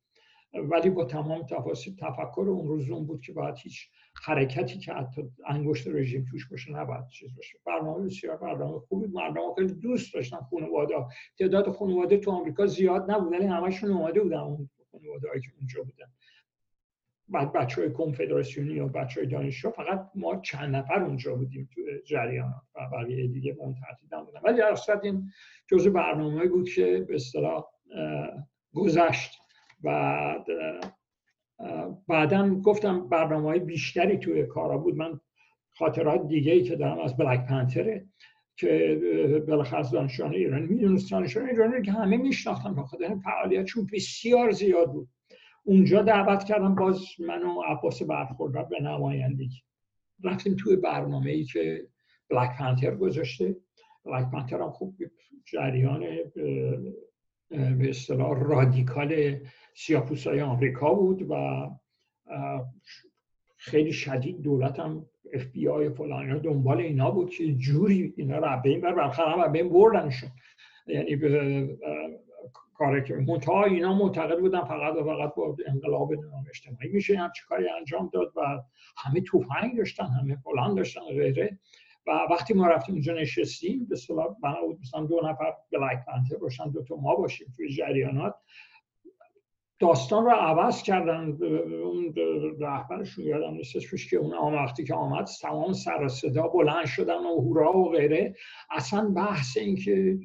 ولی 0.54 0.90
با 0.90 1.06
تمام 1.06 1.46
تفاصیل 1.46 1.96
تفکر 1.96 2.46
اون 2.48 2.68
روز 2.68 2.90
اون 2.90 3.06
بود 3.06 3.22
که 3.22 3.34
باید 3.34 3.56
هیچ 3.58 3.90
حرکتی 4.26 4.80
که 4.80 4.94
حتی 4.94 5.22
انگشت 5.48 5.88
رژیم 5.88 6.26
توش 6.32 6.50
باشه 6.50 6.72
نباید 6.72 7.08
چیز 7.08 7.36
باشه. 7.36 7.58
برنامه 7.66 8.06
بسیار 8.06 8.38
برنامه 8.38 8.80
خوبی 8.80 9.08
مردم 9.08 9.54
خیلی 9.58 9.74
دوست 9.74 10.14
داشتن 10.14 10.38
خانواده. 10.38 10.96
تعداد 11.40 11.72
خانواده 11.72 12.18
تو 12.18 12.32
آمریکا 12.32 12.66
زیاد 12.66 13.12
نبود 13.12 13.32
ولی 13.32 13.46
همشون 13.46 13.92
اومده 13.92 14.22
بودن 14.22 14.38
اون 14.38 14.70
خانواده 14.92 15.28
که 15.28 15.52
اونجا 15.58 15.84
بودن. 15.84 16.12
بچه 17.32 17.82
های 17.82 17.92
کنفدراسیونی 17.94 18.80
و 18.80 18.88
بچه 18.88 19.20
های 19.20 19.30
دانشجو 19.30 19.70
فقط 19.70 20.10
ما 20.16 20.42
چند 20.42 20.76
نفر 20.76 21.04
اونجا 21.04 21.36
بودیم 21.36 21.70
تو 21.76 21.82
جریان 22.06 22.54
و 22.76 22.80
بقیه 22.94 23.28
دیگه 23.28 23.58
منتقدین 23.60 24.26
بودن 24.26 24.40
ولی 24.44 24.58
در 24.58 25.00
این 25.04 25.30
جزء 25.68 25.90
برنامه 25.90 26.48
بود 26.48 26.70
که 26.70 27.06
به 27.08 27.16
اصطلاح 27.16 27.64
گذشت 28.74 29.40
و 29.84 30.36
بعدا 32.08 32.56
گفتم 32.56 33.10
برنامه 33.10 33.50
های 33.50 33.60
بیشتری 33.60 34.18
توی 34.18 34.46
کارا 34.46 34.78
بود. 34.78 34.96
من 34.96 35.20
خاطرات 35.72 36.28
دیگه 36.28 36.52
ای 36.52 36.64
که 36.64 36.76
دارم 36.76 37.00
از 37.00 37.18
بلک 37.18 37.46
پنتره 37.46 38.06
که 38.56 39.44
بالاخره 39.48 39.92
دانشجویان 39.92 40.34
ایرانی 40.34 40.68
می‌دونست 40.68 41.12
دانشجویان 41.12 41.50
ایرانی 41.50 41.82
که 41.82 41.92
همه 41.92 42.18
میشناختن 42.18 42.76
بخاطر 42.76 43.16
فعالیتشون 43.24 43.88
بسیار 43.94 44.52
زیاد 44.52 44.92
بود. 44.92 45.10
اونجا 45.70 46.02
دعوت 46.02 46.44
کردم 46.44 46.76
باز 46.76 47.06
من 47.20 47.44
و 47.44 47.62
عباس 47.62 48.04
برخوردار 48.04 48.64
به 48.64 48.80
نمایندگی. 48.82 49.62
رفتیم 50.24 50.56
توی 50.56 50.76
برنامه 50.76 51.32
ای 51.32 51.44
که 51.44 51.88
Black 52.30 52.58
Panther 52.58 52.96
گذاشته. 52.96 53.56
Black 54.06 54.32
Panther 54.32 54.62
هم 54.62 54.72
خوب 54.72 54.96
جریان 55.46 56.00
به 57.50 57.90
اصطلاح 57.90 58.40
رادیکال 58.40 59.40
سیاپوسای 59.76 60.42
آمریکا 60.42 60.94
بود 60.94 61.26
و 61.30 61.70
خیلی 63.58 63.92
شدید 63.92 64.42
دولت 64.42 64.80
هم 64.80 65.06
اف 65.34 65.46
بی 65.46 65.68
آی 65.68 65.90
فلان 65.90 66.38
دنبال 66.38 66.78
اینا 66.78 67.12
بود 67.12 67.30
که 67.30 67.54
جوری 67.54 68.14
اینا 68.18 68.38
رو 68.38 68.62
به 68.64 68.70
این 68.70 68.82
بر 68.82 69.52
این 69.56 69.70
بردنشون. 69.70 70.30
یعنی 70.88 71.16
کاری 72.74 73.04
که 73.04 73.16
منتها 73.16 73.64
اینا 73.64 73.94
معتقد 73.94 74.40
بودن 74.40 74.64
فقط 74.64 74.96
و 74.96 75.04
فقط 75.04 75.36
با 75.36 75.56
انقلاب 75.68 76.12
اجتماعی 76.50 76.90
میشه 76.90 77.18
هم 77.18 77.32
کاری 77.50 77.70
انجام 77.70 78.10
داد 78.14 78.32
و 78.36 78.42
همه 78.98 79.22
توفنگ 79.22 79.78
داشتن 79.78 80.06
همه 80.06 80.36
فلان 80.36 80.76
داشتن 80.76 81.02
غیره. 81.02 81.60
و 82.08 82.12
وقتی 82.32 82.54
ما 82.54 82.68
رفتیم 82.68 82.96
اونجا 82.96 83.14
نشستیم 83.14 83.86
به 83.86 83.96
بنا 84.44 84.62
بود 84.62 84.80
مثلا 84.82 85.06
دو 85.06 85.22
نفر 85.24 85.54
بلک 85.72 86.06
پنتر 86.06 86.38
باشن 86.42 86.70
دو 86.70 86.84
تا 86.84 86.96
ما 86.96 87.16
باشیم 87.16 87.54
توی 87.58 87.70
جریانات 87.70 88.36
داستان 89.80 90.26
رو 90.26 90.32
عوض 90.32 90.84
کردن. 90.84 91.38
اون 91.84 92.14
رهبرشون 92.60 93.26
یادم 93.26 93.54
نیستش 93.54 94.10
که 94.10 94.18
اون 94.18 94.54
وقتی 94.54 94.84
که 94.84 94.94
آمد 94.94 95.28
تمام 95.42 95.74
سر 95.74 96.08
صدا 96.08 96.48
بلند 96.48 96.86
شدن 96.86 97.18
و 97.18 97.42
هورا 97.42 97.78
و 97.78 97.92
غیره. 97.92 98.36
اصلا 98.72 99.10
بحث 99.10 99.58
این 99.58 99.76
که 99.76 100.20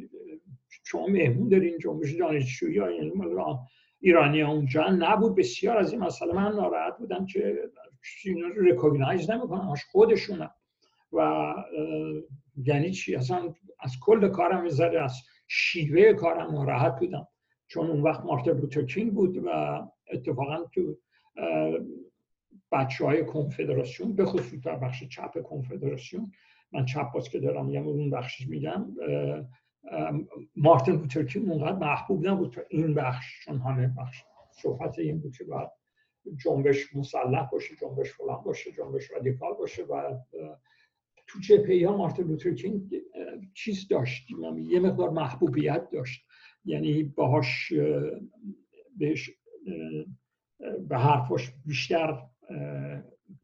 شما 0.84 1.06
مهمون 1.06 1.48
دارین 1.48 1.78
جنبش 1.78 2.12
دانشجویی 2.12 2.74
یعنی 2.74 3.12
ایرانی 4.00 4.40
ها 4.40 4.52
اونجا. 4.52 4.88
نبود. 4.88 5.36
بسیار 5.36 5.78
از 5.78 5.92
این 5.92 6.00
مسئله 6.00 6.32
من 6.32 6.52
ناراحت 6.52 6.98
بودم 6.98 7.26
که 7.26 7.70
اینا 8.24 8.48
رو 8.48 8.62
ریکوگنایز 8.62 9.30
نمی‌کنن 9.30 9.74
خودشونن 9.92 10.50
و 11.12 11.54
یعنی 12.56 12.90
چی؟ 12.90 13.16
اصلا 13.16 13.54
از 13.80 13.92
کل 14.00 14.28
کارم 14.28 14.62
می‌ذاره 14.62 15.02
از 15.02 15.22
شیوه 15.48 16.12
کارم 16.12 16.54
ناراحت 16.54 16.98
بودم. 16.98 17.28
چون 17.66 17.90
اون 17.90 18.02
وقت 18.02 18.24
مارتین 18.24 18.52
لوتر 18.52 19.04
بود 19.04 19.36
و 19.44 19.48
اتفاقا 20.12 20.64
تو 20.74 20.98
بچه 22.72 23.04
های 23.04 23.24
کنفدراسیون 23.24 24.16
به 24.16 24.24
خصوص 24.24 24.60
در 24.60 24.76
بخش 24.76 25.04
چپ 25.04 25.42
کنفدراسیون 25.42 26.32
من 26.72 26.84
چپ 26.84 27.12
باز 27.12 27.28
که 27.28 27.40
دارم 27.40 27.66
میگم 27.66 27.86
اون 27.86 28.10
بخشش 28.10 28.48
میگم 28.48 28.86
مارتین 30.56 30.94
لوتر 30.94 31.38
اونقدر 31.38 31.78
محبوب 31.78 32.26
نبود 32.26 32.52
تا 32.52 32.62
این 32.70 32.94
بخش 32.94 33.44
چون 33.44 33.58
همه 33.58 33.94
بخش 33.98 34.22
صحبت 34.50 34.98
این 34.98 35.20
بود 35.20 35.36
که 35.36 35.44
باید 35.44 35.68
جنبش 36.36 36.96
مسلح 36.96 37.48
باشه 37.50 37.76
جنبش 37.76 38.12
فلان 38.12 38.42
باشه 38.44 38.72
جنبش 38.72 39.10
رادیکال 39.10 39.54
باشه 39.54 39.84
و 39.84 40.18
تو 41.26 41.40
جبهه 41.40 41.88
ها 41.88 41.96
مارتین 41.96 42.26
لوتر 42.26 42.54
چیز 43.54 43.88
داشت 43.88 44.26
یه 44.70 44.80
مقدار 44.80 45.10
محبوبیت 45.10 45.88
داشت. 45.92 46.26
یعنی 46.64 47.02
باهاش 47.02 47.72
بهش 48.98 49.30
به 50.88 50.98
حرفش 50.98 51.52
بیشتر 51.66 52.22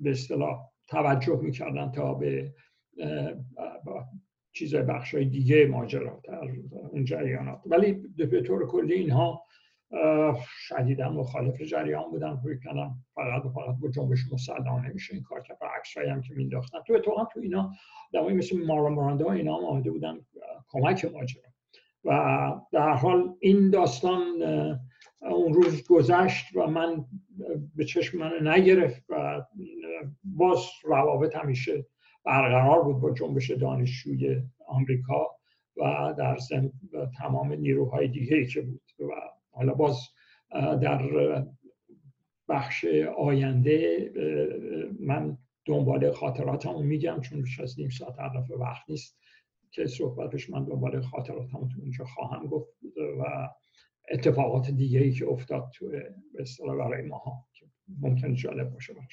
به 0.00 0.10
اصطلاح 0.10 0.60
توجه 0.88 1.40
می‌کردن 1.42 1.90
تا 1.90 2.14
به 2.14 2.54
چیز 4.52 4.74
بخش 4.74 5.14
های 5.14 5.24
دیگه 5.24 5.66
ماجرا 5.66 6.20
در 6.24 6.40
اون 6.90 7.04
جریانات. 7.04 7.60
ولی 7.66 7.92
به 8.16 8.42
طور 8.42 8.66
کلی 8.66 8.94
اینها 8.94 9.44
شدیدا 10.68 11.10
مخالف 11.10 11.62
جریان 11.62 12.10
بودن. 12.10 12.36
فکر 12.36 12.58
کنم 12.64 12.94
فقط 13.14 13.42
فقط 13.42 13.76
با 13.80 13.88
جنبش 13.90 14.32
مسلحانه 14.32 14.88
نمیشه 14.88 15.14
این 15.14 15.22
کار 15.22 15.42
و 15.60 15.64
عکسایی 15.78 16.10
هم 16.10 16.22
که 16.22 16.34
مینداختن. 16.34 16.78
تو 16.86 16.92
اتفاقا 16.92 17.24
تو 17.24 17.40
اینا 17.40 17.72
دمایی 18.12 18.36
مثل 18.36 18.58
مارا 18.66 18.88
ماراندا 18.88 19.32
اینا 19.32 19.56
هم 19.56 19.64
آمده 19.64 19.90
بودن 19.90 20.18
کمک 20.68 21.04
ماجرا. 21.04 21.42
و 22.04 22.60
در 22.72 22.92
حال 22.92 23.34
این 23.40 23.70
داستان 23.70 24.22
اون 25.20 25.54
روز 25.54 25.86
گذشت 25.88 26.56
و 26.56 26.66
من 26.66 27.04
به 27.74 27.84
چشم 27.84 28.18
من 28.18 28.48
نگرفت 28.48 29.04
و 29.08 29.42
باز 30.24 30.66
روابط 30.84 31.36
همیشه 31.36 31.86
برقرار 32.30 32.82
بود 32.82 33.00
با 33.00 33.10
جنبش 33.14 33.50
دانشجوی 33.50 34.42
آمریکا 34.66 35.26
و 35.76 36.14
در 36.18 36.36
ضمن 36.36 36.72
تمام 37.18 37.52
نیروهای 37.52 38.08
دیگه 38.08 38.46
که 38.46 38.60
بود. 38.62 38.82
و 39.00 39.12
حالا 39.50 39.74
باز 39.74 39.98
در 40.82 41.02
بخش 42.48 42.84
آینده 43.18 44.10
من 45.00 45.38
دنبال 45.64 46.12
خاطراتمو 46.12 46.82
میگم 46.82 47.20
چون 47.20 47.42
بیش 47.42 47.60
از 47.60 47.78
نیم 47.78 47.88
ساعت 47.88 48.18
عرف 48.18 48.50
وقت 48.50 48.90
نیست 48.90 49.18
که 49.70 49.86
صحبتش 49.86 50.50
من 50.50 50.64
دنبال 50.64 51.00
خاطراتمو 51.00 51.68
تو 51.68 51.80
اونجا 51.80 52.04
خواهم 52.04 52.46
گفت 52.46 52.68
و 53.20 53.48
اتفاقات 54.10 54.70
دیگه 54.70 55.00
ای 55.00 55.12
که 55.12 55.26
افتاد 55.26 55.70
تو 55.74 55.88
به 55.88 56.44
برای 56.78 57.02
ماها 57.02 57.46
که 57.52 57.66
ممکن 58.00 58.34
جالب 58.34 58.72
باشه 58.72 58.92
برای 58.92 59.06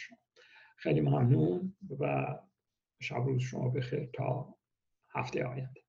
خیلی 0.77 1.01
ممنون 1.01 1.73
و 1.99 2.35
شب 3.01 3.15
روز 3.15 3.41
شما 3.41 3.69
بخیر 3.69 4.09
تا 4.13 4.55
هفته 5.15 5.45
آینده. 5.45 5.81